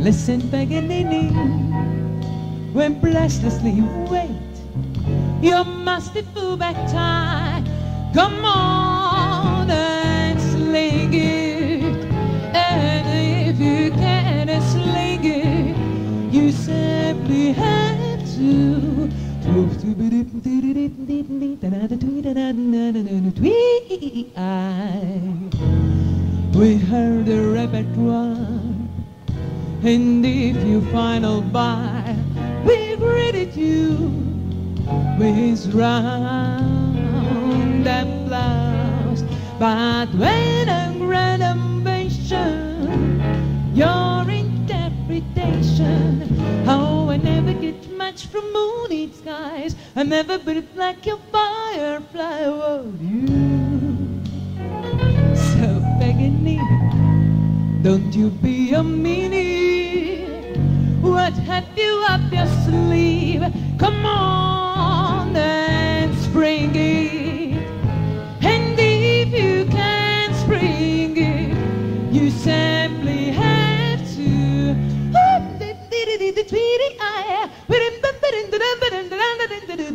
Listen, 0.00 0.40
Paganini, 0.40 1.28
when 2.72 2.98
breathlessly 3.00 3.70
you 3.70 3.86
wait, 4.08 4.30
you 5.42 5.62
must 5.62 6.14
be 6.14 6.22
full 6.22 6.56
back 6.56 6.74
time. 6.90 7.66
Come 8.14 8.42
on 8.42 9.70
and 9.70 10.40
sling 10.40 11.12
it. 11.12 11.82
And 12.56 13.50
if 13.50 13.60
you 13.60 13.90
can't 13.90 14.48
uh, 14.48 14.60
sling 14.62 15.20
it, 15.22 15.76
you 16.32 16.50
simply 16.50 17.52
have 17.52 18.20
to. 18.36 19.10
We 26.58 26.76
heard 26.76 27.26
the 27.26 27.50
repertoire. 27.52 28.69
And 29.82 30.26
if 30.26 30.62
you 30.66 30.82
final 30.92 31.40
buy, 31.40 32.14
we 32.66 32.96
greeted 32.96 33.56
you 33.56 34.12
with 35.18 35.72
round 35.72 37.86
applause. 37.86 39.22
But 39.58 40.08
when 40.16 40.68
a 40.68 40.94
grand 40.98 41.42
ovation, 41.42 43.22
your 43.74 44.28
interpretation, 44.28 46.28
oh, 46.68 47.08
I 47.08 47.16
never 47.16 47.54
get 47.54 47.90
much 47.96 48.26
from 48.26 48.52
moonlit 48.52 49.14
skies. 49.14 49.76
I 49.96 50.02
never 50.02 50.38
breathe 50.38 50.68
like 50.76 51.06
a 51.06 51.16
firefly, 51.32 52.42
oh, 52.44 52.92
you. 53.00 54.20
So 55.34 55.80
Paganini, 55.98 56.58
don't 57.82 58.14
you 58.14 58.28
be 58.28 58.74
a 58.74 58.80
meanie. 58.80 59.59
What 61.30 61.38
have 61.44 61.78
you 61.78 62.04
up 62.08 62.32
your 62.32 62.46
sleeve? 62.64 63.44
Come 63.78 64.04
on 64.04 65.36
and 65.36 66.12
spring 66.18 66.74
it. 66.74 67.56
And 68.42 68.74
if 68.76 69.28
you 69.28 69.64
can't 69.66 70.34
spring 70.34 71.16
it, 71.16 72.12
you 72.12 72.32
simply 72.32 73.30
have 73.30 74.00
to. 74.16 74.74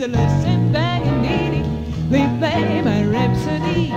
Listen 0.07 0.71
back 0.71 1.01
and 1.05 1.21
need 1.21 1.59
it. 1.59 1.67
We 2.09 2.19
play 2.39 2.81
my 2.81 3.03
rhapsody. 3.03 3.91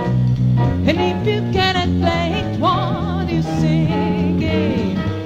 And 0.89 0.99
if 0.99 1.25
you 1.25 1.39
cannot 1.53 1.87
play 2.01 2.41
it, 2.41 2.59
won't 2.59 3.29
you 3.29 3.41
sing 3.43 4.41
it? 4.41 5.18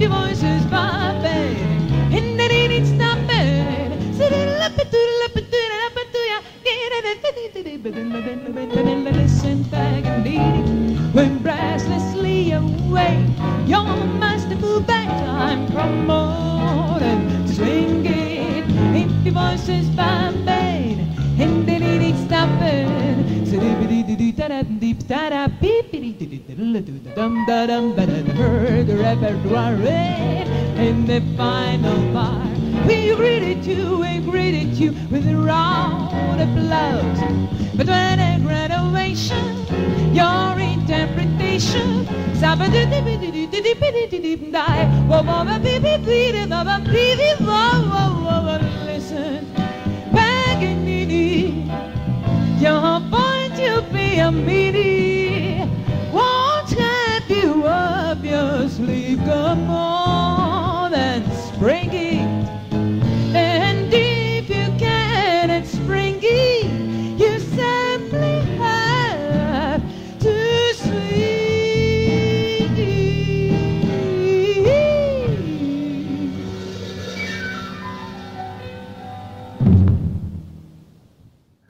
your 0.00 0.10
voice 0.10 0.42
is 0.42 0.64
popping, 0.66 1.56
and 2.12 2.38
that 2.38 2.50
it 2.50 2.70
ain't 2.70 2.86
stopping. 2.86 4.12
Sitting 4.14 4.48
up 4.60 4.76
and 4.78 4.90
doodle 4.90 5.22
up 5.24 5.36
and 5.36 5.50
doodle 5.50 5.80
up 5.86 5.96
and 5.96 6.12
doodle. 6.12 6.24
Listen 9.12 9.62
back 9.64 10.04
and 10.04 10.24
beat 10.24 11.14
when 11.14 11.38
breathlessly 11.38 12.52
away. 12.52 13.26
Your 13.66 13.84
masterful 14.18 14.80
bat 14.80 15.08
I'm 15.28 15.66
promoting. 15.72 17.46
Swing 17.46 18.06
it 18.06 18.64
If 18.94 19.24
your 19.24 19.34
voice 19.34 19.68
is 19.68 19.88
popping 19.94 21.13
the 21.36 21.74
in 30.76 31.06
the 31.06 31.20
final 31.36 32.12
bar. 32.12 32.46
We 32.86 33.14
greeted 33.14 33.64
you, 33.64 33.98
we 33.98 34.20
greeted 34.20 34.74
you 34.74 34.92
with 35.10 35.26
a 35.26 35.36
round 35.36 36.40
of 36.40 36.48
applause. 36.48 37.20
But 37.76 37.86
when 37.86 38.20
a 38.20 38.38
graduation, 38.40 40.14
your 40.14 40.58
interpretation, 40.58 42.06
listen, 48.86 49.63
you're 52.64 53.00
going 53.10 53.52
to 53.52 53.82
be 53.92 54.18
a 54.20 54.32
meaty. 54.32 55.58
Won't 56.10 56.70
have 56.70 57.28
you 57.28 57.64
up 57.64 58.24
your 58.24 58.68
sleeve, 58.70 59.18
come 59.18 59.68
on 59.68 60.94
and 60.94 61.30
spring 61.30 61.92
it. 61.92 62.03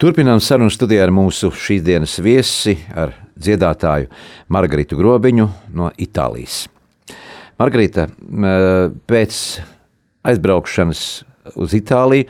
Turpinām 0.05 0.37
sarunu 0.37 0.69
studijā 0.69 1.07
ar 1.07 1.11
mūsu 1.17 1.49
šīs 1.57 1.81
dienas 1.81 2.19
viesi, 2.21 2.75
ar 2.93 3.15
dziedātāju 3.41 4.11
Margaritu 4.53 4.99
Grobiņu 4.99 5.45
no 5.79 5.87
Itālijas. 5.97 6.67
Margarita, 7.57 8.03
pēc 9.09 9.39
aizbraukšanas 10.29 11.01
uz 11.57 11.77
Itāliju 11.79 12.27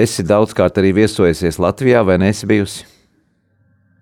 esi 0.00 0.24
daudzkārt 0.24 0.80
arī 0.80 0.94
viesojusies 0.96 1.60
Latvijā, 1.60 2.00
vai 2.08 2.16
neesi 2.22 2.48
bijusi? 2.48 2.86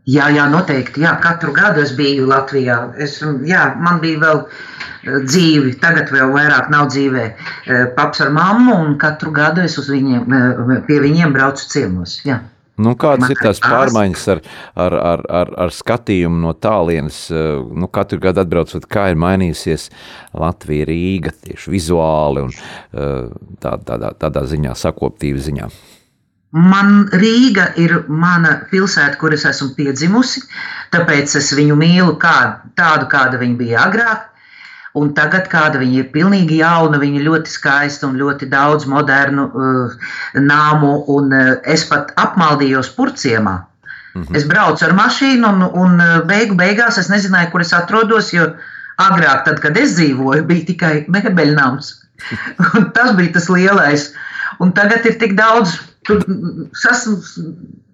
Jā, 0.07 0.29
jā, 0.37 0.45
noteikti. 0.53 1.03
Jā, 1.03 1.17
katru 1.25 1.51
gadu 1.57 1.83
es 1.83 1.91
biju 1.99 2.29
Latvijā. 2.31 2.77
Es, 3.03 3.17
jā, 3.51 3.65
man 3.83 3.99
bija 4.05 4.21
vēl 4.23 4.45
eh, 4.45 5.19
dzīve, 5.25 5.73
tagad 5.83 6.15
vēl 6.15 6.31
vairāk 6.37 6.71
nav 6.71 6.87
dzīvē. 6.95 7.27
eh, 7.27 7.83
Paps 7.99 8.23
ar 8.23 8.31
mammu, 8.39 8.79
un 8.79 8.95
katru 9.03 9.35
gadu 9.35 9.67
es 9.67 9.75
viņiem, 9.91 10.39
eh, 10.39 10.79
pie 10.87 11.01
viņiem 11.03 11.35
braucu 11.35 11.67
ciemos. 11.75 12.21
Jā. 12.23 12.39
Nu, 12.79 12.95
kādas 12.99 13.33
ir 13.35 13.41
tās 13.43 13.59
pārmaiņas 13.65 14.25
ar, 14.35 14.41
ar, 14.79 14.95
ar, 14.95 15.23
ar, 15.41 15.53
ar 15.67 15.75
skatījumu 15.75 16.39
no 16.45 16.55
tālienes? 16.55 17.25
eh, 17.35 17.59
Nu, 17.79 17.91
katru 17.91 18.21
gadu 18.23 18.45
atbraucot, 18.45 18.87
kā 18.87 19.09
ir 19.13 19.19
mainījusies 19.19 19.89
Latvija, 20.39 20.87
Rīga 20.89 21.35
tieši 21.35 21.75
vizuāli 21.75 22.47
un 22.47 22.55
eh, 22.55 23.29
tā, 23.63 23.77
tādā, 23.89 24.13
tādā 24.19 24.45
ziņā, 24.47 24.77
sakoptīva 24.79 25.43
ziņā. 25.49 25.71
Man 26.57 27.11
Rīga 27.13 27.73
ir 27.77 28.07
mana 28.09 28.55
pilsēta, 28.71 29.19
kur 29.21 29.35
es 29.37 29.45
esmu 29.45 29.75
piedzimusi, 29.77 30.47
tāpēc 30.95 31.35
es 31.37 31.51
viņu 31.53 31.77
mīlu 31.77 32.15
kā, 32.23 32.63
tādu, 32.79 33.11
kāda 33.11 33.41
viņa 33.43 33.59
bija 33.59 33.83
agrāk. 33.85 34.31
Un 34.97 35.11
tagad, 35.17 35.49
kāda 35.53 35.81
viņa 35.83 35.99
ir 36.01 36.07
pilnīgi 36.15 36.63
jauna, 36.63 36.99
viņa 37.01 37.21
ļoti 37.27 37.53
skaista 37.53 38.09
un 38.09 38.17
ļoti 38.17 38.49
daudz 38.49 38.87
modernu 38.89 39.45
uh, 39.49 40.07
nāmu. 40.41 40.93
Un, 41.13 41.35
uh, 41.37 41.51
es 41.69 41.85
pat 41.91 42.15
apmaldījos 42.17 42.95
purciemā. 42.97 43.59
Mm 44.15 44.23
-hmm. 44.23 44.37
Es 44.37 44.47
braucu 44.49 44.85
ar 44.85 44.97
mašīnu, 44.97 45.49
un, 45.49 45.63
un 45.85 46.01
uh, 46.01 46.25
beigu 46.27 46.57
beigās 46.57 46.99
es 46.99 47.11
nezināju, 47.13 47.51
kur 47.53 47.61
es 47.61 47.73
atrodos. 47.73 48.33
Jo 48.33 48.55
agrāk, 48.99 49.45
tad, 49.45 49.61
kad 49.61 49.77
es 49.77 49.95
dzīvoju, 49.99 50.45
bija 50.45 50.67
tikai 50.73 50.95
mebeļnams. 51.09 51.95
Un 52.75 52.91
tas 52.93 53.13
bija 53.15 53.33
tas 53.33 53.49
lielais. 53.49 54.13
Un 54.59 54.73
tagad 54.73 55.07
ir 55.07 55.19
tik 55.19 55.37
daudz 55.39 55.79
sas, 56.75 57.05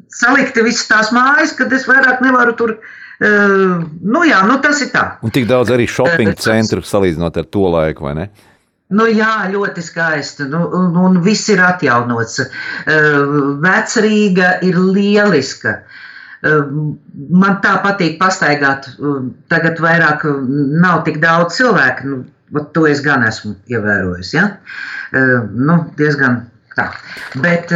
salikti 0.09 0.63
visas 0.63 0.87
tās 0.89 1.11
mājas, 1.13 1.53
kad 1.59 1.73
es 1.73 1.85
vairāk 1.91 2.23
nevaru 2.23 2.55
tur. 2.57 2.71
Uh, 2.71 3.04
nu 3.25 4.25
jā, 4.29 4.41
nu 4.49 4.59
tas 4.65 4.83
ir 4.85 4.91
tā. 4.93 5.05
Un 5.25 5.33
tik 5.35 5.47
daudz 5.49 5.73
arī 5.75 5.87
shopping 5.89 6.35
centru 6.41 6.85
salīdzinot 6.85 7.39
ar 7.41 7.49
to 7.49 7.69
laiku, 7.73 8.09
vai 8.09 8.15
ne? 8.19 8.29
Nu, 8.95 9.07
jā, 9.09 9.49
ļoti 9.51 9.83
skaisti. 9.83 10.47
Nu, 10.51 10.67
un, 10.77 10.93
un 11.01 11.21
viss 11.25 11.49
ir 11.53 11.63
atjaunots. 11.65 12.43
Vecrīga 13.65 14.59
ir 14.67 14.79
lieliska. 14.79 15.79
Man 16.45 17.59
tā 17.65 17.79
patīk 17.85 18.19
pastaigāt. 18.21 18.91
Uh, 18.99 19.31
Tagad 19.49 19.81
vairāk 19.81 20.27
uh, 20.29 20.43
nav 20.85 21.03
tik 21.09 21.17
daudz 21.23 21.57
cilvēku. 21.57 22.19
Nu, 22.53 22.65
to 22.77 22.85
es 22.87 23.01
gan 23.03 23.25
esmu 23.27 23.55
ievērojis. 23.73 24.35
Ja? 24.37 24.45
Nu, 25.15 25.79
diezgan 25.99 26.45
tā. 26.77 26.85
Bet 27.43 27.73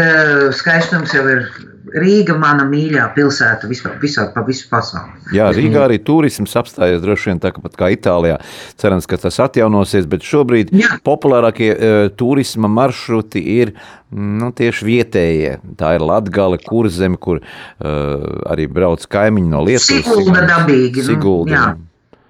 skaistums 0.55 1.15
jau 1.17 1.25
ir 1.33 1.49
Rīga, 1.95 2.37
mana 2.39 2.65
mīļā 2.69 3.07
pilsēta 3.17 3.69
visā, 3.71 3.93
visā 4.03 4.27
pa 4.35 4.43
visu 4.47 4.69
pasauli. 4.71 5.35
Jā, 5.37 5.49
Rīgā 5.55 5.85
arī 5.87 5.99
turisms 6.05 6.55
apstājies 6.59 7.03
droši 7.05 7.33
vien 7.33 7.43
tāpat 7.43 7.77
kā 7.79 7.91
Itālijā. 7.95 8.39
Cerams, 8.81 9.09
ka 9.09 9.19
tas 9.21 9.41
atjaunosies, 9.45 10.09
bet 10.11 10.27
šobrīd 10.27 10.73
Jā. 10.77 10.99
populārākie 11.07 11.71
uh, 11.73 11.99
turisma 12.19 12.71
maršruti 12.73 13.43
ir 13.59 13.75
nu, 14.13 14.53
tieši 14.57 14.89
vietējie. 14.89 15.53
Tā 15.81 15.97
ir 15.99 16.07
Latgale, 16.07 16.61
Kurzeme, 16.65 17.21
kur 17.21 17.43
uh, 17.43 17.51
arī 18.49 18.69
brauc 18.71 19.05
kaimiņi 19.09 19.53
no 19.53 19.65
Lietuvas. 19.67 20.05
Sigulda 20.05 20.47
dabīgi. 20.49 21.05
nu, 21.05 21.11
Sigulda. 21.13 21.55
jā. 21.55 21.69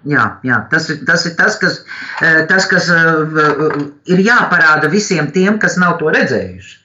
Jā, 0.09 0.25
jā 0.47 0.57
tas, 0.71 0.87
ir, 0.93 1.01
tas 1.05 1.25
ir 1.27 1.35
tas, 1.37 1.57
kas, 1.59 1.81
eh, 2.23 2.45
tas, 2.49 2.69
kas 2.71 2.87
ir 2.89 4.21
jāparāda 4.23 4.89
visiem 4.89 5.27
tiem, 5.35 5.59
kas 5.59 5.75
nav 5.77 5.99
to 5.99 6.13
redzējuši. 6.15 6.77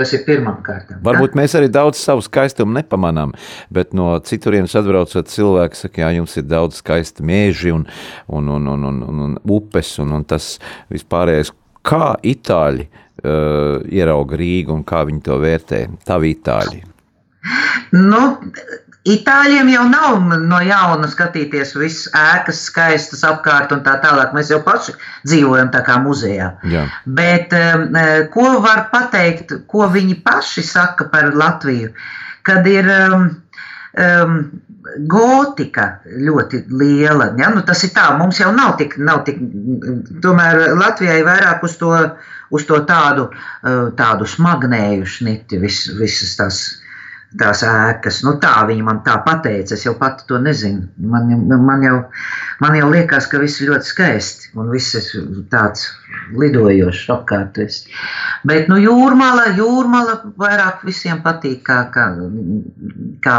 Tas 0.00 0.14
ir 0.16 0.22
pirmām 0.24 0.62
kārtām. 0.64 1.02
Varbūt 1.04 1.34
mēs 1.36 1.52
arī 1.58 1.68
daudz 1.72 2.00
savu 2.00 2.22
skaistumu 2.24 2.72
nepamanām, 2.78 3.34
bet 3.68 3.92
no 3.96 4.14
citurienes 4.24 4.72
atbraucot, 4.78 5.28
cilvēki 5.28 5.76
saka, 5.76 5.94
ka 5.98 6.12
jums 6.16 6.38
ir 6.40 6.46
daudz 6.48 6.78
skaista 6.80 7.24
mēži 7.26 7.74
un, 7.76 7.84
un, 8.32 8.48
un, 8.48 8.70
un, 8.72 8.86
un, 8.88 9.02
un, 9.04 9.20
un 9.26 9.34
upes 9.44 9.92
un, 10.00 10.14
un 10.16 10.24
tas 10.24 10.54
vispārējais. 10.88 11.52
Kā 11.84 12.14
itāļi 12.32 12.86
uh, 12.88 13.84
ierauga 13.92 14.40
Rīgu 14.40 14.72
un 14.78 14.86
kā 14.88 15.02
viņi 15.08 15.22
to 15.28 15.36
vērtē? 15.40 15.82
Tavi 16.08 16.32
itāļi. 16.38 16.80
Nu, 17.96 18.22
Itāļiem 19.08 19.70
jau 19.72 19.84
nav 19.88 20.18
no 20.44 20.58
jauna 20.60 21.08
skatīties 21.08 21.72
visas 21.72 22.10
ēkas, 22.12 22.58
skaistas 22.68 23.22
apkārt 23.24 23.72
un 23.72 23.80
tā 23.86 23.94
tālāk. 24.02 24.34
Mēs 24.36 24.50
jau 24.52 24.58
paši 24.64 24.92
dzīvojam 25.24 25.70
tā 25.72 25.80
kā 25.86 25.96
muzejā. 26.04 26.50
Jā. 26.68 26.82
Bet 27.06 27.54
eh, 27.56 28.26
ko 28.34 28.58
var 28.60 28.90
pateikt, 28.92 29.54
ko 29.70 29.88
viņi 29.88 30.18
paši 30.24 30.64
saka 30.68 31.08
par 31.12 31.32
Latviju? 31.32 31.94
Kad 32.44 32.68
ir 32.68 32.90
um, 32.92 33.24
um, 33.96 34.36
gotika 35.08 35.86
ļoti 36.04 36.64
liela, 36.68 37.30
ja? 37.40 37.48
nu, 37.54 37.64
tas 37.64 37.80
ir 37.84 37.94
tā, 37.96 38.06
mums 38.18 38.40
jau 38.40 38.50
nav 38.52 38.76
tik, 38.80 38.98
nav 39.00 39.24
tik 39.24 39.40
tomēr 40.24 40.74
Latvijai 40.76 41.22
vairāk 41.24 41.64
uz 41.64 41.76
to, 41.80 41.92
uz 42.52 42.68
to 42.68 42.80
tādu, 42.88 43.30
uh, 43.32 43.88
tādu 43.96 44.28
smagnēju 44.28 45.08
šniti, 45.08 45.60
vis, 45.64 45.86
visas 45.96 46.36
tās 46.36 46.62
tās 47.38 47.62
ēkas. 47.66 48.20
Nu, 48.26 48.34
tā 48.42 48.52
viņa 48.66 48.86
man 48.86 49.00
tā 49.06 49.16
pateica. 49.26 49.76
Es 49.76 49.84
jau 49.86 49.94
pati 49.98 50.26
to 50.28 50.40
nezinu. 50.42 50.88
Man, 51.12 51.30
man, 51.50 51.84
jau, 51.86 51.96
man 52.62 52.78
jau 52.78 52.88
liekas, 52.90 53.28
ka 53.30 53.42
viss 53.42 53.60
ir 53.62 53.70
ļoti 53.70 53.90
skaisti 53.90 54.50
un 54.58 54.72
viss 54.74 54.96
ir 54.98 55.28
tāds 55.52 55.86
lidojošs 56.40 57.04
apkārt. 57.14 57.60
viss. 57.62 57.86
Bet 58.46 58.70
nu, 58.72 58.80
jūrmala, 58.82 59.50
jūrmala 59.58 60.20
vairāk 60.40 60.84
visiem 60.88 61.22
patīk 61.26 61.62
kā, 61.68 61.84
kā, 61.94 62.10
kā, 63.26 63.38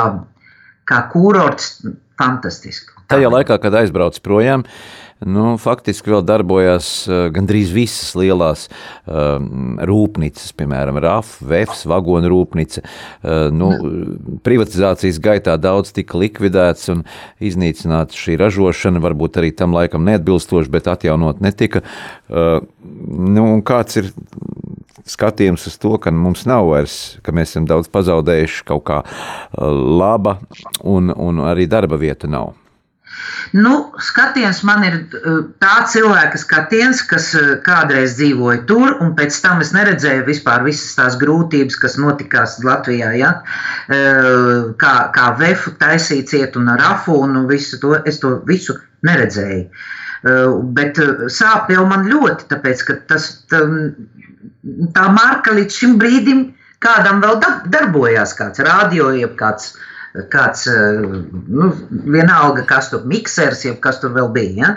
kā 0.87 1.03
kurorts. 1.11 1.75
Fantastiski. 2.21 2.91
Tajā 3.09 3.31
laikā, 3.33 3.55
kad 3.63 3.73
aizbraucu 3.79 4.21
projām, 4.21 4.61
nu, 5.27 5.55
faktiski 5.61 6.11
vēl 6.13 6.23
darbojās 6.25 6.89
uh, 7.09 7.25
gandrīz 7.33 7.71
visas 7.75 8.13
lielās 8.17 8.67
um, 9.05 9.77
rūpnīcas, 9.77 10.53
piemēram, 10.57 10.99
RAF, 11.03 11.35
VEFS, 11.45 11.85
vagonu 11.89 12.31
rūpnīca. 12.31 12.83
Uh, 12.83 13.47
nu, 13.53 13.71
privatizācijas 14.45 15.21
gaitā 15.23 15.57
daudz 15.61 15.93
tika 15.95 16.19
likvidēts 16.21 16.91
un 16.93 17.05
iznīcināta 17.43 18.17
šī 18.17 18.37
ražošana, 18.41 19.03
varbūt 19.03 19.41
arī 19.41 19.53
tam 19.55 19.75
laikam 19.77 20.05
neatbilstoši, 20.09 20.73
bet 20.73 20.89
atjaunot 20.91 21.43
netika. 21.43 21.83
Uh, 22.29 22.61
nu, 22.81 23.47
kāds 23.67 24.01
ir 24.01 24.11
skatījums 25.09 25.67
uz 25.69 25.77
to, 25.81 25.95
ka 26.01 26.13
mums 26.13 26.45
nav 26.49 26.69
vairs, 26.69 27.17
ka 27.25 27.33
mēs 27.35 27.53
esam 27.53 27.67
daudz 27.69 27.89
pazaudējuši 27.93 28.65
kaut 28.69 28.85
kā 28.89 29.01
laba 29.57 30.37
un, 30.83 31.13
un 31.13 31.45
arī 31.49 31.67
darba 31.69 31.99
vieta 32.01 32.29
nav. 32.31 32.53
Nu, 33.51 33.91
skatiens 33.99 34.61
man 34.67 34.85
ir 34.87 34.95
uh, 35.01 35.41
tā 35.61 35.81
cilvēka 35.91 36.39
skatiens, 36.39 37.01
kas 37.07 37.31
uh, 37.35 37.55
kādreiz 37.65 38.15
dzīvoja 38.19 38.63
tur, 38.69 38.95
un 39.03 39.13
pēc 39.17 39.39
tam 39.43 39.63
es 39.63 39.73
neredzēju 39.75 40.25
vispār 40.27 40.63
visas 40.67 40.95
tās 40.95 41.17
grūtības, 41.21 41.79
kas 41.81 41.97
notikās 41.99 42.59
Latvijā. 42.63 43.11
Ja? 43.19 43.33
Uh, 43.91 44.71
Kā, 44.81 44.93
kā 45.15 45.31
vefu 45.39 45.73
taisīt 45.79 46.29
ciet 46.31 46.55
un 46.59 46.69
ar 46.71 46.81
afu, 46.91 47.15
un 47.25 47.45
visu 47.49 47.79
to, 47.81 47.95
es 48.07 48.19
to 48.21 48.35
visu 48.47 48.75
neredzēju. 49.07 49.65
Bet 50.77 50.99
sāp 51.33 51.71
jau 51.73 51.85
man 51.89 52.05
ļoti, 52.09 52.47
tāpēc, 52.51 52.83
ka 52.87 52.95
tas, 53.09 53.27
tā, 53.49 53.61
tā 54.95 55.05
marka 55.15 55.55
līdz 55.57 55.79
šim 55.81 55.95
brīdim 56.01 56.43
kādam 56.81 57.21
vēl 57.23 57.39
da- 57.41 57.61
darbojās, 57.73 58.35
kāds 58.37 58.61
radio, 58.65 59.11
jeb 59.17 59.35
kāds, 59.39 59.73
kāds 60.31 60.67
eh, 60.67 60.99
nu, 61.47 61.69
vienalga, 62.11 62.65
kas 62.67 62.89
tur 62.91 63.05
miksers, 63.07 63.63
jeb 63.65 63.79
kas 63.83 63.99
tur 64.01 64.11
vēl 64.15 64.31
bija. 64.35 64.53
Ja? 64.59 64.69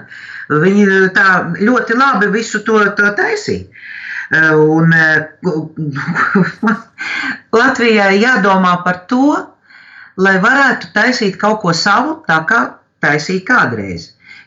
Viņi 0.65 0.85
tā 1.17 1.29
ļoti 1.59 1.93
labi 1.99 2.27
visu 2.35 2.59
to, 2.67 2.77
to 2.99 3.07
taisīja. 3.19 3.65
Eh, 4.31 4.55
Un 4.55 4.93
eh, 4.93 5.27
Latvijai 7.59 8.23
jādomā 8.23 8.77
par 8.85 8.97
to, 9.11 9.35
lai 10.17 10.39
varētu 10.41 10.87
taisīt 10.95 11.37
kaut 11.41 11.61
ko 11.63 11.73
savu, 11.77 12.23
tā 12.29 12.47
kā 12.49 12.61
taisīja 13.05 13.45
kādreiz. 13.51 14.03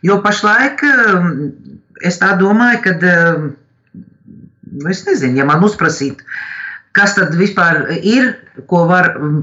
Jo 0.06 0.22
pašlaik 0.24 0.84
eh, 0.88 1.16
es 2.08 2.16
tā 2.22 2.30
domāju, 2.40 2.80
ka, 2.86 2.92
nu, 3.98 4.86
es 4.92 5.00
nezinu, 5.08 5.38
ja 5.42 5.46
man 5.50 5.64
uzprasītu, 5.66 6.22
kas 6.98 7.16
tad 7.18 7.36
vispār 7.38 7.84
ir, 8.02 8.32
ko 8.70 8.84
var 8.90 9.14
mm, 9.16 9.40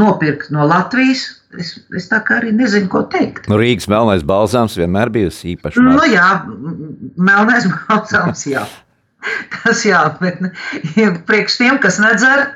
nopirkt 0.00 0.50
no 0.54 0.64
Latvijas, 0.68 1.26
es, 1.60 1.74
es 1.94 2.08
tā 2.10 2.22
kā 2.26 2.40
arī 2.40 2.50
nezinu, 2.56 2.88
ko 2.92 3.04
teikt. 3.12 3.46
Nu, 3.52 3.60
Rīgas 3.60 3.86
melnais 3.92 4.24
balzāms 4.26 4.78
vienmēr 4.80 5.12
bijusi 5.14 5.52
īpaša. 5.54 5.84
Nu, 5.84 5.98
marka. 5.98 6.10
jā, 6.10 6.28
melnais 7.30 7.68
balzāms, 7.86 8.46
jā. 8.50 8.64
Tas 9.62 9.84
jā, 9.88 10.02
bet 10.20 10.42
ja 11.00 11.14
priekš 11.28 11.60
tiem, 11.62 11.80
kas 11.80 12.00
nedzer, 12.02 12.48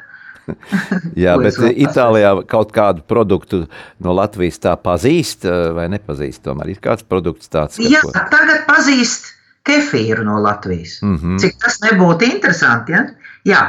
Jā, 1.25 1.35
bet 1.37 1.59
Itālijā 1.77 2.31
kaut 2.49 2.71
kādu 2.73 3.03
produktu 3.05 3.67
no 4.01 4.15
Latvijas 4.17 4.57
tā 4.65 4.73
pazīst 4.81 5.45
eh, 5.45 5.67
vai 5.77 5.89
nepazīst. 5.93 6.41
Tomēr 6.47 6.71
ir 6.73 6.79
kāds 6.85 7.05
produkts 7.05 7.51
tāds, 7.53 7.77
kas 7.77 7.91
jā, 7.93 8.01
ko- 8.01 8.15
tagad 8.33 8.65
pazīst 8.69 9.29
kefīru 9.69 10.25
no 10.25 10.39
Latvijas. 10.41 10.99
Mhm. 11.05 11.37
Cik 11.43 11.59
tas 11.61 11.77
nebūtu 11.85 12.31
interesanti, 12.31 12.97
ja? 12.97 13.05
Jā. 13.49 13.63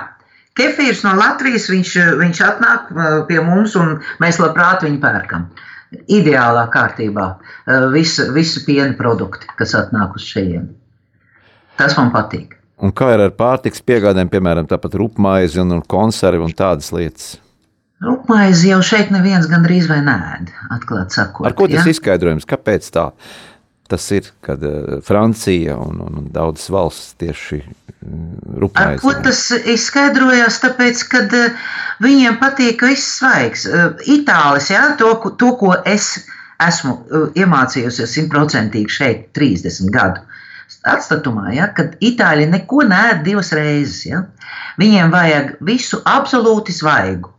Kefīrs 0.60 1.06
no 1.08 1.16
Latvijas, 1.18 1.70
viņš, 1.72 1.96
viņš 2.20 2.44
atnāk 2.46 2.92
uh, 2.92 3.08
pie 3.30 3.40
mums, 3.46 3.78
un 3.80 3.98
mēs 4.24 4.42
labprāt 4.44 4.84
viņu 4.86 5.02
pērkam. 5.04 5.50
Ideālā 6.12 6.68
kārtībā. 6.74 7.32
Uh, 7.66 7.90
Visu, 7.96 8.28
visu 8.36 8.66
piena 8.68 8.92
produkti, 9.00 9.50
kas 9.58 9.74
atnāk 9.80 10.20
uz 10.20 10.28
šejienes. 10.28 10.76
Tas 11.80 11.96
man 11.96 12.12
patīk. 12.12 12.58
Un 12.80 12.92
kā 12.96 13.14
ir 13.16 13.22
ar 13.24 13.32
pārtiks 13.36 13.82
piegādēm, 13.84 14.30
piemēram, 14.32 14.68
tāpat 14.68 14.96
rupmaizi 15.00 15.60
un, 15.64 15.78
un 15.78 15.84
konservi 15.84 16.44
un 16.44 16.56
tādas 16.56 16.92
lietas? 16.96 17.38
Rūpmaizi 18.04 18.70
jau 18.72 18.80
šeit 18.86 19.10
neviens 19.12 19.50
gandrīz 19.52 19.90
vai 19.92 20.00
nē, 20.06 20.16
atklāti 20.72 21.18
sakot. 21.18 21.48
Ar 21.48 21.56
ko 21.58 21.68
tas 21.68 21.84
ja? 21.84 21.92
izskaidrojums? 21.92 22.48
Kāpēc 22.48 22.88
tā? 22.96 23.10
Tas 23.90 24.06
ir, 24.14 24.28
kad 24.46 24.64
uh, 24.64 25.00
Francija 25.06 25.78
un, 25.82 26.02
un, 26.06 26.28
daudzas 26.34 26.70
valsts 26.70 27.16
tieši 27.22 27.62
uh, 27.66 27.90
Ar 28.00 28.60
rupmaizi. 28.62 29.02
ko 29.04 29.14
tas 29.24 29.40
izskaidrojās? 29.74 30.60
Tāpēc, 30.64 31.02
ka 31.12 31.24
viņiem 32.04 32.38
patīk 32.40 32.84
viss 32.88 33.18
svaigs. 33.20 33.66
Eh, 33.68 33.90
Itālis, 34.16 34.70
jā, 34.72 34.84
to, 35.00 35.14
to, 35.40 35.54
ko 35.60 35.74
es 35.86 36.14
esmu 36.64 36.96
eh, 36.96 37.26
iemācījusies 37.44 38.16
simtprocentīgi 38.16 38.96
šeit, 39.00 39.26
30 39.38 39.92
gadu 39.96 40.24
atstatumā, 40.88 41.50
ja, 41.58 41.68
kad 41.76 41.98
itāļi 42.00 42.46
neko 42.54 42.86
nē 42.88 43.20
divas 43.26 43.52
reizes. 43.58 44.06
Ja. 44.08 44.24
Viņiem 44.80 45.12
vajag 45.12 45.58
visu 45.66 46.00
absolūti 46.08 46.76
svaigu. 46.76 47.34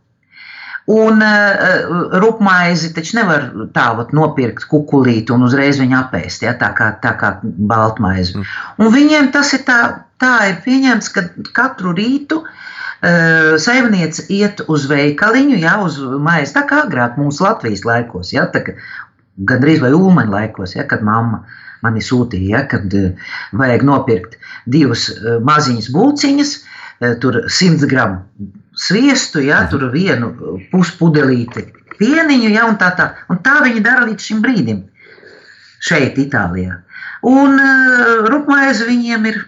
Un 0.89 1.21
uh, 1.21 2.17
rupmaizi 2.17 2.89
taču 2.95 3.19
nevar 3.19 3.43
tā 3.75 3.91
vat, 3.97 4.15
nopirkt 4.17 4.65
kukurūzu 4.69 5.35
un 5.35 5.45
uzreiz 5.45 5.77
viņu 5.81 5.97
apēst, 5.99 6.41
ja, 6.47 6.55
tā 6.57 6.71
kā, 6.77 6.89
tā 7.03 7.13
kā 7.19 7.35
baltmaizi. 7.43 8.39
Mm. 8.39 8.47
Un 8.81 8.89
viņiem 8.95 9.29
tas 9.35 9.53
ir 9.53 9.61
tā, 9.67 9.77
tā 10.21 10.33
ir 10.49 10.57
pieņemts, 10.65 11.11
ka 11.13 11.27
katru 11.53 11.93
rītu 11.97 12.39
uh, 12.41 13.53
saimniece 13.61 14.25
iet 14.33 14.63
uz 14.67 14.87
veikaliņu, 14.89 15.59
ja, 15.61 15.77
uz 15.85 15.99
maizi, 16.01 16.55
tā 16.57 16.65
kā 16.69 16.81
agrāk 16.87 17.19
mūsu 17.21 17.45
Latvijas 17.45 17.85
laikos, 17.85 18.33
ja, 18.33 18.47
tā, 18.49 18.63
gandrīz 19.37 19.83
vai 19.85 19.93
ulmaņa 19.93 20.33
laikos, 20.33 20.73
ja, 20.79 20.87
kad 20.89 21.05
mamma 21.05 21.43
mani 21.85 22.01
sūtīja, 22.05 22.49
ja, 22.55 22.65
kad 22.73 22.89
uh, 22.97 23.29
vajag 23.53 23.85
nopirkt 23.85 24.41
divas 24.65 25.11
uh, 25.13 25.37
maziņas 25.45 25.93
būciņas, 25.93 26.57
uh, 26.57 27.13
tur 27.21 27.43
100 27.45 27.89
gramu 27.93 28.25
sviestu, 28.81 29.41
ja, 29.45 29.63
tur 29.69 29.89
vienu 29.93 30.31
puspudelīti 30.71 31.67
pieniņu, 31.99 32.53
ja, 32.55 32.67
un 32.69 32.79
tā, 32.81 32.91
tā. 32.97 33.11
Un 33.29 33.41
tā 33.45 33.59
viņi 33.65 33.83
dara 33.85 34.07
līdz 34.09 34.29
šim 34.29 34.41
brīdim 34.43 34.85
šeit, 35.81 36.17
Itālijā. 36.21 36.81
Un 37.27 37.57
uh, 37.57 38.29
rupmaize 38.29 38.87
viņiem 38.89 39.27
ir 39.29 39.43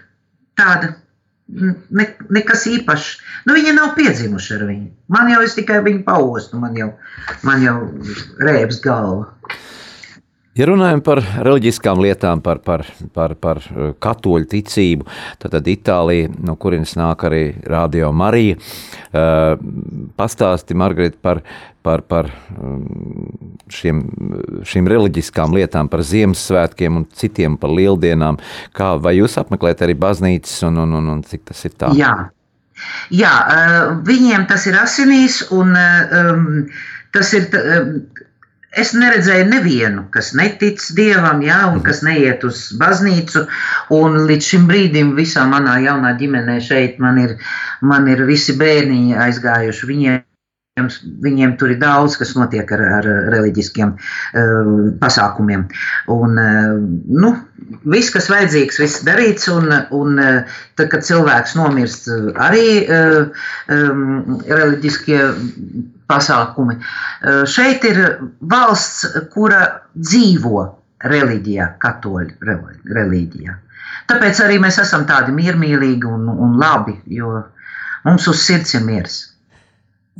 tāda. 0.58 0.94
Ne, 1.44 2.06
nekas 2.32 2.62
īpašs. 2.70 3.08
Nu, 3.44 3.52
viņi 3.52 3.74
nav 3.76 3.90
piedzimuši 3.98 4.54
ar 4.56 4.62
viņu. 4.64 4.86
Man 5.12 5.28
jau 5.28 5.42
es 5.44 5.56
tikai 5.58 5.82
viņu 5.84 6.00
paustu, 6.06 6.56
man 6.62 6.78
jau, 6.78 6.94
man 7.44 7.60
jau 7.62 7.74
rēbs 8.40 8.80
galva. 8.84 9.34
Ja 10.54 10.68
runājam 10.70 11.00
par 11.02 11.18
reliģiskām 11.18 11.98
lietām, 11.98 12.38
par, 12.42 12.60
par, 12.62 12.84
par, 13.14 13.32
par 13.42 13.58
eh, 13.64 13.88
katoļu 13.98 14.46
ticību, 14.52 15.06
tad, 15.42 15.50
tad 15.56 15.70
Itālija, 15.70 16.30
no 16.46 16.54
kurienes 16.62 16.94
nāk 16.98 17.24
arī 17.26 17.42
Radio 17.66 18.12
Marija, 18.14 18.60
uh, 19.10 19.56
pastāsti, 20.14 20.76
Margarita, 20.78 21.18
par, 21.22 21.40
par, 21.82 22.04
par 22.06 22.30
um, 22.54 22.84
šiem, 23.66 24.04
šīm 24.70 24.90
reliģiskām 24.94 25.56
lietām, 25.58 25.90
par 25.90 26.04
Ziemassvētkiem 26.06 27.02
un 27.02 27.08
citiem 27.18 27.58
par 27.58 27.74
lieldienām. 27.74 28.38
Kā, 28.78 28.94
vai 29.02 29.16
jūs 29.18 29.34
apmeklējat 29.42 29.82
arī 29.88 29.98
baznīcas 30.06 30.54
un, 30.70 30.78
un, 30.84 30.94
un, 31.00 31.12
un 31.16 31.24
cik 31.26 31.48
tas 31.50 31.66
ir 31.66 31.74
tā? 31.74 31.90
Jā, 31.98 32.14
Jā 33.10 33.34
uh, 33.42 33.80
viņiem 34.06 34.46
tas 34.50 34.68
ir 34.70 34.78
asinīs, 34.78 35.42
un 35.54 35.74
um, 35.74 36.46
tas 37.14 37.34
ir. 37.34 37.50
Es 38.80 38.90
neredzēju 38.96 39.46
nevienu, 39.50 40.04
kas 40.14 40.32
netic 40.34 40.82
dievam, 40.96 41.42
jā, 41.46 41.60
un 41.70 41.80
kas 41.86 42.02
neiet 42.06 42.44
uz 42.46 42.66
baznīcu. 42.80 43.44
Un 43.94 44.18
līdz 44.28 44.50
šim 44.50 44.68
brīdim 44.70 45.14
visā 45.18 45.44
manā 45.50 45.76
jaunā 45.84 46.14
ģimenē 46.18 46.58
šeit 46.64 46.98
man 47.02 47.20
ir, 47.22 47.36
man 47.82 48.08
ir 48.10 48.24
visi 48.26 48.56
bērniņi 48.58 49.18
aizgājuši. 49.26 49.90
Viņiem, 49.90 50.90
viņiem 51.22 51.54
tur 51.60 51.76
ir 51.76 51.80
daudz, 51.82 52.18
kas 52.18 52.34
notiek 52.34 52.70
ar, 52.74 52.84
ar 52.98 53.10
reliģiskiem 53.36 53.94
uh, 53.94 54.70
pasākumiem. 55.02 55.66
Un, 56.10 56.38
uh, 56.42 56.76
nu, 57.22 57.34
viss, 57.86 58.10
kas 58.14 58.30
vajadzīgs, 58.32 58.82
viss 58.82 59.06
darīts. 59.06 59.46
Un, 59.54 59.70
un 59.94 60.18
uh, 60.18 60.56
tad, 60.74 60.90
kad 60.96 61.06
cilvēks 61.06 61.54
nomirst, 61.60 62.10
arī 62.50 62.68
uh, 62.88 63.44
um, 63.70 64.40
reliģiskie 64.50 65.20
pasākumi. 66.10 66.78
Uh, 66.80 67.42
šeit 67.48 67.84
ir 67.88 68.00
valsts, 68.40 69.06
kura 69.34 69.64
dzīvo 69.94 70.64
reliģijā, 71.04 71.68
katoļu 71.82 72.38
reli- 72.44 72.94
reliģijā. 72.96 73.58
Tāpēc 74.08 74.40
arī 74.44 74.58
mēs 74.60 74.78
esam 74.82 75.06
tādi 75.08 75.32
miermīlīgi 75.32 76.08
un, 76.08 76.28
un 76.28 76.58
labi, 76.60 76.98
jo 77.16 77.38
mums 78.04 78.26
uz 78.28 78.42
sirds 78.44 78.74
ir 78.76 78.84
miers. 78.84 79.20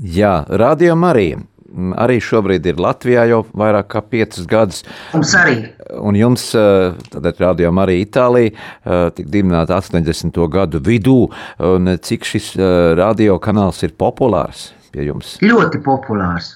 Jā, 0.00 0.44
Radio 0.48 0.96
Marija. 0.96 1.38
mm, 1.38 1.92
Arī 2.00 2.18
šobrīd 2.20 2.66
ir 2.66 2.80
Latvijā 2.80 3.26
jau 3.28 3.44
vairāk 3.54 3.88
kā 3.92 4.02
piecus 4.02 4.46
gadus. 4.46 4.82
Mums 5.12 5.34
arī 5.38 5.58
Un 6.00 6.14
jums, 6.14 6.54
eh, 6.54 6.92
tad 7.10 7.26
Radio 7.38 7.70
Marija 7.72 8.04
Itālija, 8.04 8.50
eh, 8.50 9.10
tika 9.14 9.30
dibināta 9.30 9.76
80. 9.76 10.48
gadu 10.48 10.80
vidū. 10.80 11.30
Un 11.58 11.98
cik 11.98 12.24
šis 12.24 12.56
eh, 12.56 12.94
radiokanāls 12.98 13.82
ir 13.82 13.90
populārs 13.90 14.72
pie 14.94 15.08
jums? 15.10 15.36
ļoti 15.42 15.82
populārs. 15.84 16.54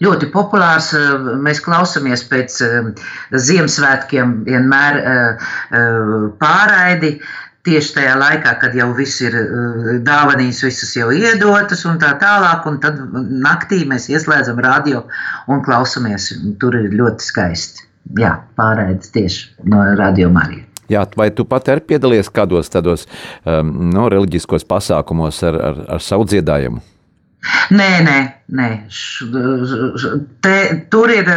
Ļoti 0.00 0.30
populārs. 0.32 0.94
eh, 0.96 1.28
Mēs 1.44 1.60
klausāmies 1.60 2.24
pēc 2.30 2.56
eh, 2.64 3.04
Ziemassvētkiem 3.36 4.40
vienmēr 4.48 4.98
eh, 5.00 5.52
pārraidi. 6.40 7.18
Tieši 7.68 7.92
tajā 7.98 8.14
laikā, 8.16 8.54
kad 8.62 8.72
jau 8.72 8.86
viss 8.96 9.20
ir 9.20 9.34
dāvanīs, 10.00 10.62
visas 10.64 10.94
jau 10.96 11.10
iedotas 11.12 11.82
un 11.84 11.98
tā 12.00 12.14
tālāk, 12.16 12.64
un 12.64 12.78
tad 12.80 13.02
naktī 13.44 13.82
mēs 13.84 14.06
ieslēdzam 14.08 14.62
radio 14.64 15.02
un 15.44 15.60
klausāmies. 15.66 16.30
Tur 16.56 16.78
ir 16.78 16.96
ļoti 16.96 17.26
skaisti. 17.26 17.84
Jā, 18.16 18.38
pārraides 18.56 19.12
tieši 19.12 19.68
no 19.68 19.82
radio 20.00 20.30
Marijas. 20.32 20.64
Jā, 20.88 21.04
vai 21.20 21.28
tu 21.36 21.44
pat 21.44 21.68
arī 21.68 21.84
piedalies 21.92 22.32
kādos 22.32 22.72
tādos 22.72 23.04
um, 23.44 23.76
no, 23.92 24.08
reliģiskos 24.08 24.64
pasākumos 24.64 25.44
ar, 25.44 25.60
ar, 25.60 25.84
ar 25.98 26.02
savu 26.02 26.24
dziedājumu? 26.32 26.80
Nē, 27.72 27.88
nē, 28.04 28.16
nē. 28.52 28.68
Te, 30.44 30.56
tur, 30.92 31.12
ir, 31.14 31.30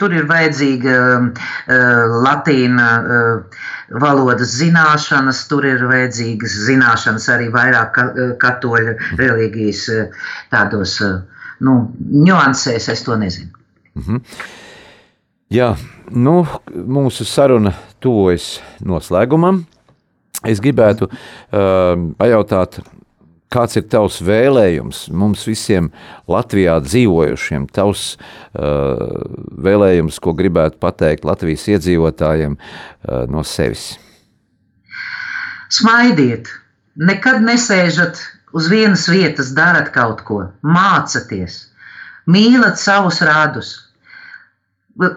tur 0.00 0.14
ir 0.16 0.24
vajadzīga 0.30 0.94
uh, 1.18 1.48
latīna 2.24 2.88
uh, 2.96 3.60
valodas 4.00 4.54
zināšanas, 4.56 5.42
tur 5.50 5.66
ir 5.68 5.84
vajadzīgas 5.90 6.56
zināšanas 6.70 7.28
arī 7.34 7.50
vairāk 7.52 7.92
ka, 7.96 8.06
katoļu 8.40 8.96
reliģijas 9.20 9.84
tādos 10.54 10.96
uh, 11.04 11.20
nu, 11.60 11.76
niansēs, 11.98 12.88
es 12.94 13.04
to 13.04 13.18
nezinu. 13.20 13.52
Jā, 15.54 15.74
nu, 16.10 16.40
mūsu 16.72 17.26
saruna 17.28 17.74
tuvojas 18.02 18.58
noslēgumam. 18.84 19.62
Es 20.44 20.60
gribētu 20.60 21.08
uh, 21.08 21.94
pajautāt, 22.18 22.80
kāds 23.54 23.78
ir 23.78 23.86
tavs 23.90 24.20
vēlējums? 24.24 25.06
Mums 25.14 25.44
visiem 25.48 25.90
Latvijā 26.30 26.76
dzīvojušiem, 26.84 27.68
tavs 27.74 28.14
uh, 28.16 29.22
vēlējums, 29.66 30.20
ko 30.22 30.34
gribētu 30.36 30.80
pateikt 30.82 31.26
Latvijas 31.28 31.66
iedzīvotājiem 31.76 32.58
uh, 32.58 33.24
no 33.30 33.44
sevis? 33.46 33.94
Smaidiet, 35.74 36.50
nekad 36.94 37.42
nesēžat 37.42 38.20
uz 38.54 38.68
vienas 38.70 39.08
vietas, 39.10 39.54
darat 39.56 39.90
kaut 39.94 40.22
ko, 40.26 40.44
mācieties, 40.62 41.64
mīlat 42.30 42.78
savus 42.78 43.20
rādus, 43.26 43.74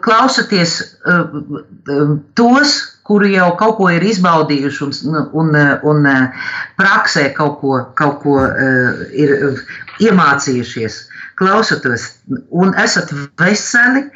klausieties 0.02 0.80
uh, 1.06 1.28
uh, 1.30 2.16
tos, 2.38 2.78
kuri 3.08 3.34
jau 3.36 3.50
kaut 3.60 3.78
ko 3.80 3.90
ir 3.94 4.04
izbaudījuši 4.04 4.84
un, 5.08 5.20
un, 5.42 5.58
un 5.92 6.08
praksē 6.80 7.30
kaut 7.38 7.60
ko, 7.62 7.82
kaut 8.00 8.20
ko 8.24 8.40
uh, 8.44 9.04
ir 9.16 9.62
iemācījušies. 10.04 11.04
Klausieties, 11.38 12.08
un 12.50 12.74
esat 12.82 13.12
veseli, 13.40 14.08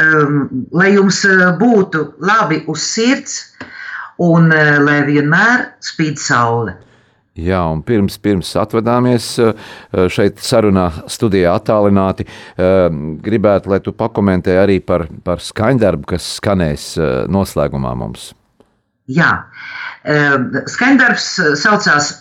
um, 0.00 0.46
lai 0.72 0.94
jums 0.94 1.20
būtu 1.60 2.06
labi 2.24 2.62
uz 2.72 2.86
sirds 2.94 3.42
un 4.24 4.48
lai 4.48 5.02
vienmēr 5.06 5.68
spīd 5.84 6.20
saule. 6.22 6.78
Jā, 7.34 7.64
un 7.66 7.80
pirms, 7.82 8.14
pirms 8.22 8.52
atvadāmies 8.62 9.24
šeit 10.14 10.38
sarunā, 10.38 10.84
studijā 11.10 11.56
attālināti, 11.58 12.28
gribētu, 13.26 13.72
lai 13.72 13.80
tu 13.82 13.90
pakomentē 13.90 14.54
arī 14.62 14.76
par, 14.78 15.08
par 15.26 15.42
skaņdarbu, 15.42 16.06
kas 16.12 16.28
skanēs 16.36 16.84
noslēgumā 17.34 17.90
mums. 17.98 18.28
Jā, 19.10 19.32
skaņdarbs 20.76 21.26
saucās 21.58 22.12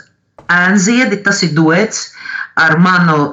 Ēnziedi, 0.51 1.22
tas 1.24 1.43
ir 1.45 1.53
duets 1.55 2.07
ar 2.59 2.76
manu 2.82 3.30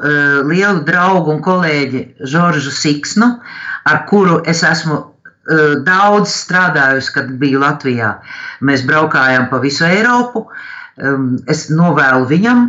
lielu 0.50 0.84
draugu 0.84 1.32
un 1.32 1.40
kolēģi 1.44 2.02
Žoržu 2.28 2.74
Siksnu, 2.76 3.30
ar 3.88 4.04
kuru 4.12 4.42
es 4.48 4.60
esmu 4.68 5.00
daudz 5.88 6.36
strādājusi, 6.44 7.14
kad 7.16 7.32
biju 7.40 7.64
Latvijā. 7.64 8.12
Mēs 8.60 8.84
braukājām 8.86 9.48
pa 9.50 9.58
visu 9.64 9.88
Eiropu, 9.88 10.44
um, 10.44 10.76
es 11.50 11.68
novēlu 11.72 12.28
viņam 12.30 12.68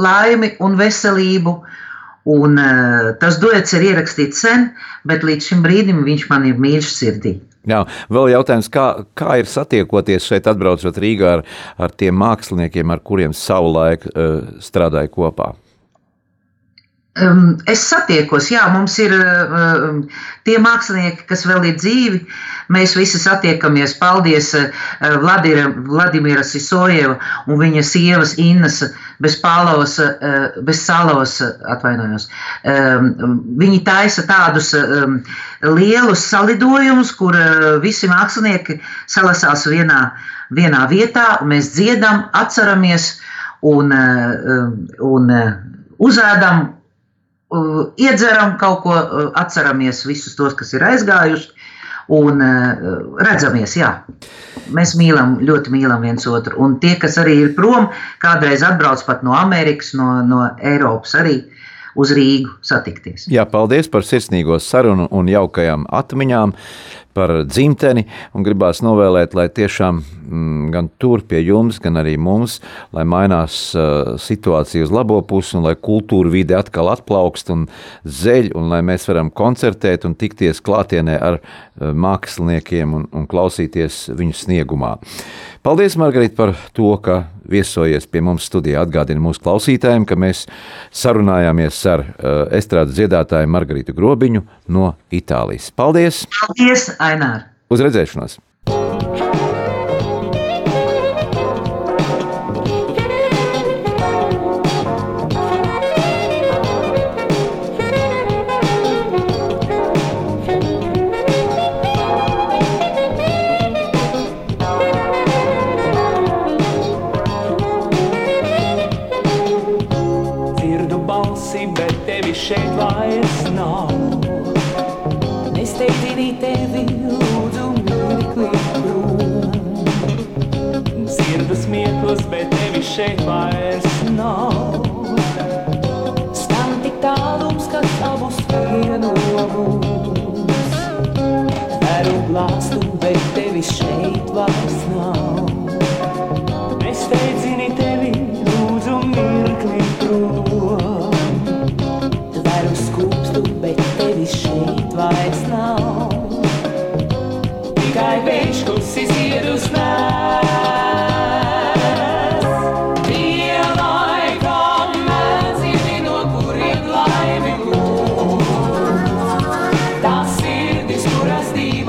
laimi 0.00 0.54
un 0.64 0.76
veselību. 0.80 1.58
Un, 2.24 2.54
uh, 2.56 3.10
tas 3.20 3.36
duets 3.36 3.74
ir 3.76 3.82
ierakstīts 3.90 4.38
sen, 4.46 4.70
bet 5.04 5.26
līdz 5.28 5.50
šim 5.50 5.64
brīdim 5.64 5.98
viņš 6.06 6.22
man 6.30 6.46
ir 6.48 6.56
mīļš 6.56 6.92
sirdī. 6.94 7.34
Jā, 7.68 7.82
vēl 8.12 8.30
jautājums, 8.32 8.70
kā, 8.72 8.86
kā 9.16 9.38
ir 9.40 9.48
satiekoties 9.48 10.24
šeit, 10.28 10.48
atbraucot 10.48 10.96
Rīgā 11.00 11.34
ar, 11.38 11.42
ar 11.80 11.92
tiem 11.92 12.16
māksliniekiem, 12.20 12.92
ar 12.92 13.04
kuriem 13.04 13.36
savulaik 13.36 14.08
uh, 14.08 14.56
strādāja 14.64 15.12
kopā? 15.12 15.52
Es 17.14 17.84
satiekos, 17.86 18.48
jā, 18.50 18.64
mums 18.74 18.96
ir 18.98 19.12
tie 20.42 20.56
mākslinieki, 20.58 21.28
kas 21.28 21.44
vēl 21.46 21.68
ir 21.68 21.76
dzīvi. 21.78 22.18
Mēs 22.74 22.96
visi 22.98 23.20
satiekamies. 23.22 23.94
Paldies 24.00 24.48
Vladira, 25.22 25.68
Vladimira 25.86 26.42
Sisojeva 26.42 27.14
un 27.46 27.60
viņa 27.60 27.84
sievas 27.86 28.34
Innas 28.42 28.80
Bezpālaus, 29.22 29.94
Bezsalavas, 30.66 31.38
atvainojos. 31.76 32.26
Viņi 33.62 33.82
taisa 33.86 34.26
tādus 34.26 34.74
lielus 35.62 36.26
salidojumus, 36.34 37.14
kur 37.14 37.38
visi 37.84 38.10
mākslinieki 38.10 38.80
salasās 39.06 39.68
vienā, 39.70 40.08
vienā 40.50 40.88
vietā, 40.90 41.36
un 41.44 41.54
mēs 41.54 41.76
dziedam, 41.78 42.26
atceramies 42.34 43.12
un, 43.62 43.94
un 45.14 45.36
uzēdam 46.02 46.72
iedzeram 48.00 48.56
kaut 48.60 48.82
ko, 48.84 48.96
atceramies 49.40 50.04
visus 50.08 50.36
tos, 50.38 50.56
kas 50.58 50.74
ir 50.76 50.84
aizgājuši, 50.86 51.70
un 52.14 52.42
redzamies, 53.24 53.76
jā. 53.80 53.90
Mēs 54.74 54.94
mīlam, 54.98 55.38
ļoti 55.44 55.72
mīlam 55.72 56.04
viens 56.04 56.26
otru. 56.28 56.56
Un 56.60 56.78
tie, 56.80 56.94
kas 57.00 57.16
arī 57.20 57.36
ir 57.42 57.54
prom, 57.56 57.88
kādreiz 58.22 58.64
atbrauc 58.66 59.04
pat 59.06 59.24
no 59.24 59.34
Amerikas, 59.36 59.94
no, 59.96 60.18
no 60.26 60.44
Eiropas 60.60 61.16
arī 61.20 61.38
uz 61.96 62.12
Rīgu 62.14 62.56
satikties. 62.64 63.28
Jā, 63.32 63.46
paldies 63.48 63.90
par 63.90 64.06
sirsnīgo 64.06 64.58
sarunu 64.62 65.08
un 65.14 65.30
jaukajām 65.30 65.88
atmiņām 65.92 66.54
par 67.14 67.30
dzimteni 67.46 68.04
gribās 68.44 68.80
novēlēt, 68.82 69.36
lai 69.38 69.46
tiešām 69.54 70.00
mm, 70.00 70.64
gan 70.74 70.88
tur 70.98 71.22
pie 71.28 71.40
jums, 71.44 71.78
gan 71.82 72.00
arī 72.00 72.16
mums, 72.20 72.58
lai 72.94 73.04
mainās 73.08 73.58
uh, 73.78 74.16
situācija 74.20 74.86
uz 74.86 74.94
labo 74.94 75.20
pusi 75.22 75.54
un 75.58 75.66
lai 75.68 75.76
kultūra 75.78 76.32
vide 76.32 76.58
atkal 76.58 76.90
atplaukst 76.92 77.52
un 77.54 77.68
zeļ 78.02 78.50
un 78.58 78.72
lai 78.72 78.82
mēs 78.86 79.06
varam 79.10 79.30
koncertēt 79.30 80.08
un 80.08 80.18
tikties 80.18 80.62
klātienē 80.64 81.18
ar 81.22 81.38
uh, 81.38 81.92
māksliniekiem 81.94 82.98
un, 82.98 83.06
un 83.14 83.30
klausīties 83.30 84.08
viņu 84.18 84.40
sniegumā. 84.42 84.96
Paldies, 85.64 85.94
Margarita, 86.00 86.34
par 86.34 86.56
to, 86.74 86.90
ka 86.98 87.22
viesojies 87.50 88.08
pie 88.10 88.22
mums 88.24 88.48
studijā. 88.48 88.84
Atgādinu 88.84 89.22
mūsu 89.28 89.42
klausītājiem, 89.44 90.06
ka 90.08 90.18
mēs 90.20 90.44
sarunājāmies 90.94 91.82
ar 91.92 92.04
uh, 92.06 92.32
estrādes 92.54 92.96
dziedātāju 92.98 93.50
Margaritu 93.50 93.96
Grobiņu 93.96 94.44
no 94.74 94.94
Itālijas. 95.14 95.70
Paldies! 95.74 96.24
Paldies, 96.40 96.90
Ainār! 97.02 97.48
Uz 97.72 97.84
redzēšanos! 97.84 98.40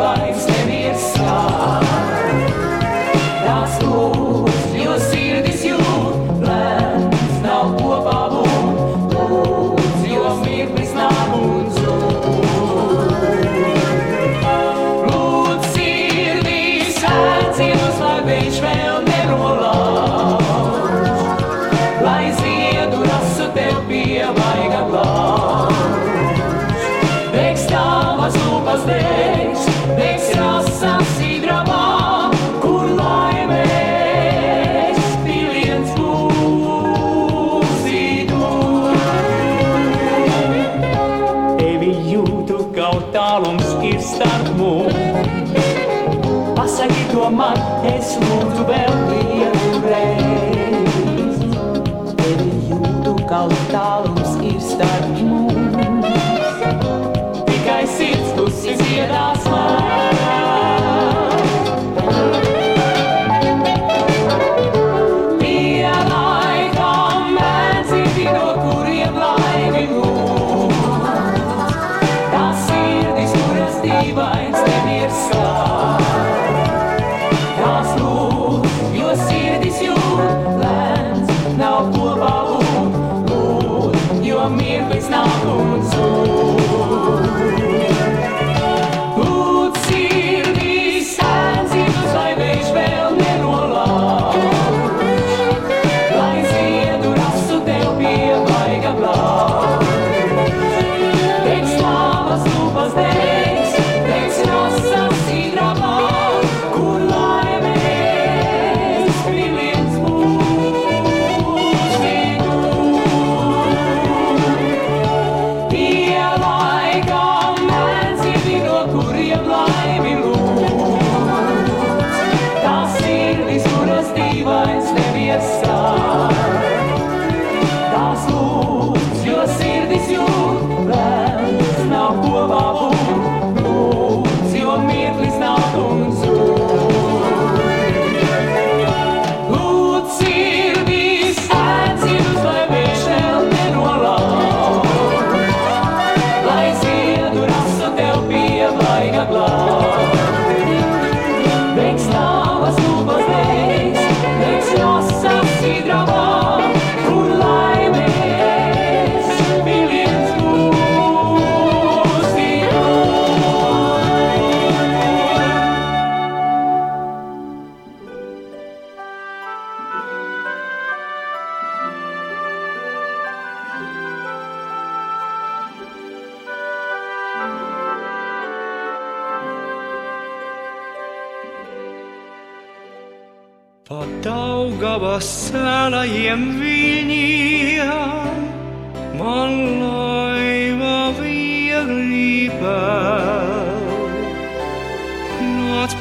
Tās 0.05 0.54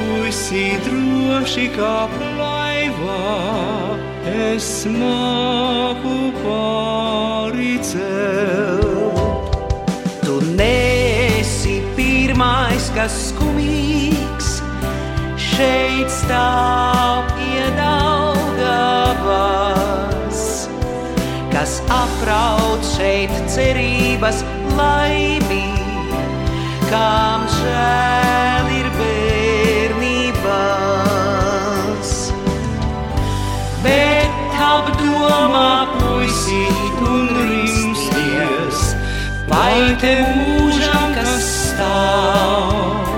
Nāc 0.04 0.12
puisī 0.20 0.76
droši 0.84 1.70
kā 1.72 2.08
laivā, 2.36 3.24
es 4.28 4.84
māku 4.86 6.32
pāri 6.42 7.78
celt. 7.80 9.56
Tu 10.24 10.34
nesi 10.58 11.80
pirmais, 11.96 12.90
kas 12.94 13.30
skumīgs, 13.30 14.62
šeit 15.40 16.08
stāv 16.12 17.24
iedaugavas, 17.48 18.38
kas 21.54 21.80
apraud 21.88 22.84
šeit 22.96 23.32
cerības 23.48 24.44
laimī, 24.76 25.68
kam 26.90 27.48
žēl 27.60 28.53
vai 39.84 39.96
te 40.00 40.12
mūžam 40.24 41.10
kas 41.12 41.46
stāv? 41.68 43.08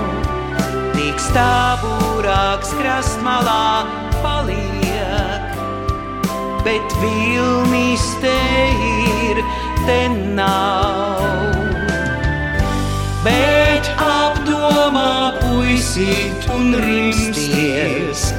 Tik 0.95 1.21
stāvūrāks 1.23 2.73
krastmalā 2.75 3.85
paliek, 4.19 5.53
bet 6.65 6.95
vilnis 6.99 8.03
te 8.23 8.35
ir, 8.89 9.39
te 9.85 9.99
nav. 10.35 11.23
Bet 13.23 13.87
apdomā 14.03 15.37
puisīt 15.39 16.49
un 16.51 16.75
rimsties, 16.83 18.33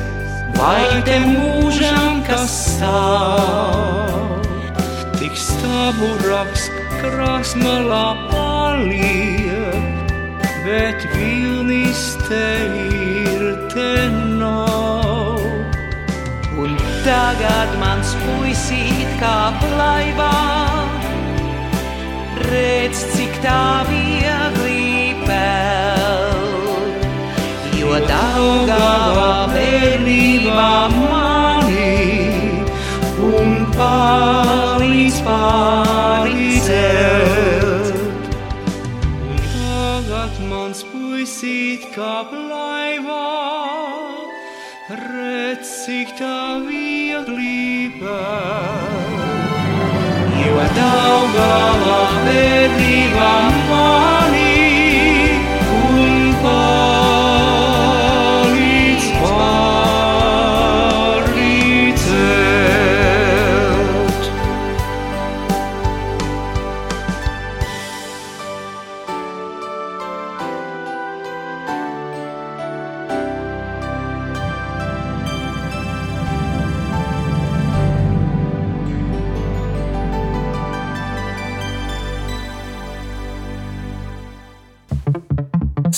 vai 0.59 0.85
te 1.09 1.17
mūžam 1.25 2.21
kas 2.29 2.59
stāv? 2.75 4.45
Tik 5.17 5.41
stāvuraks 5.49 6.69
krāsmalā 6.99 8.18
paliek, 8.79 10.11
bet 10.65 11.07
vilnis 11.15 12.17
te 12.29 12.47
ir, 12.95 13.43
te 13.73 13.95
nav. 14.39 15.43
Un 16.59 16.77
tagad 17.07 17.75
mans 17.83 18.15
puisīt 18.23 19.11
kā 19.21 19.51
laivā, 19.79 20.35
redz, 22.51 23.03
cik 23.17 23.35
tā 23.43 23.65
viegli 23.91 25.15
peld. 25.27 27.07
Jo 27.79 27.99
Daugavā 28.07 29.35
bērnībā 29.55 30.73
mani 30.95 31.93
un 33.33 33.63
palīdz 33.75 35.23
pāricelt. 35.27 35.88
Kā 41.99 42.19
laivā, 42.31 43.23
redz, 45.01 45.71
cik 45.83 46.15
tā 46.21 46.63
viegli 46.63 47.91
peld. 47.99 49.25
Jo 50.45 50.67
Daugavā 50.79 51.99
bērnībā 52.29 53.33
mani 53.49 53.68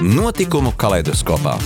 Notikumu 0.00 0.72
kaleidoskopā. 0.76 1.56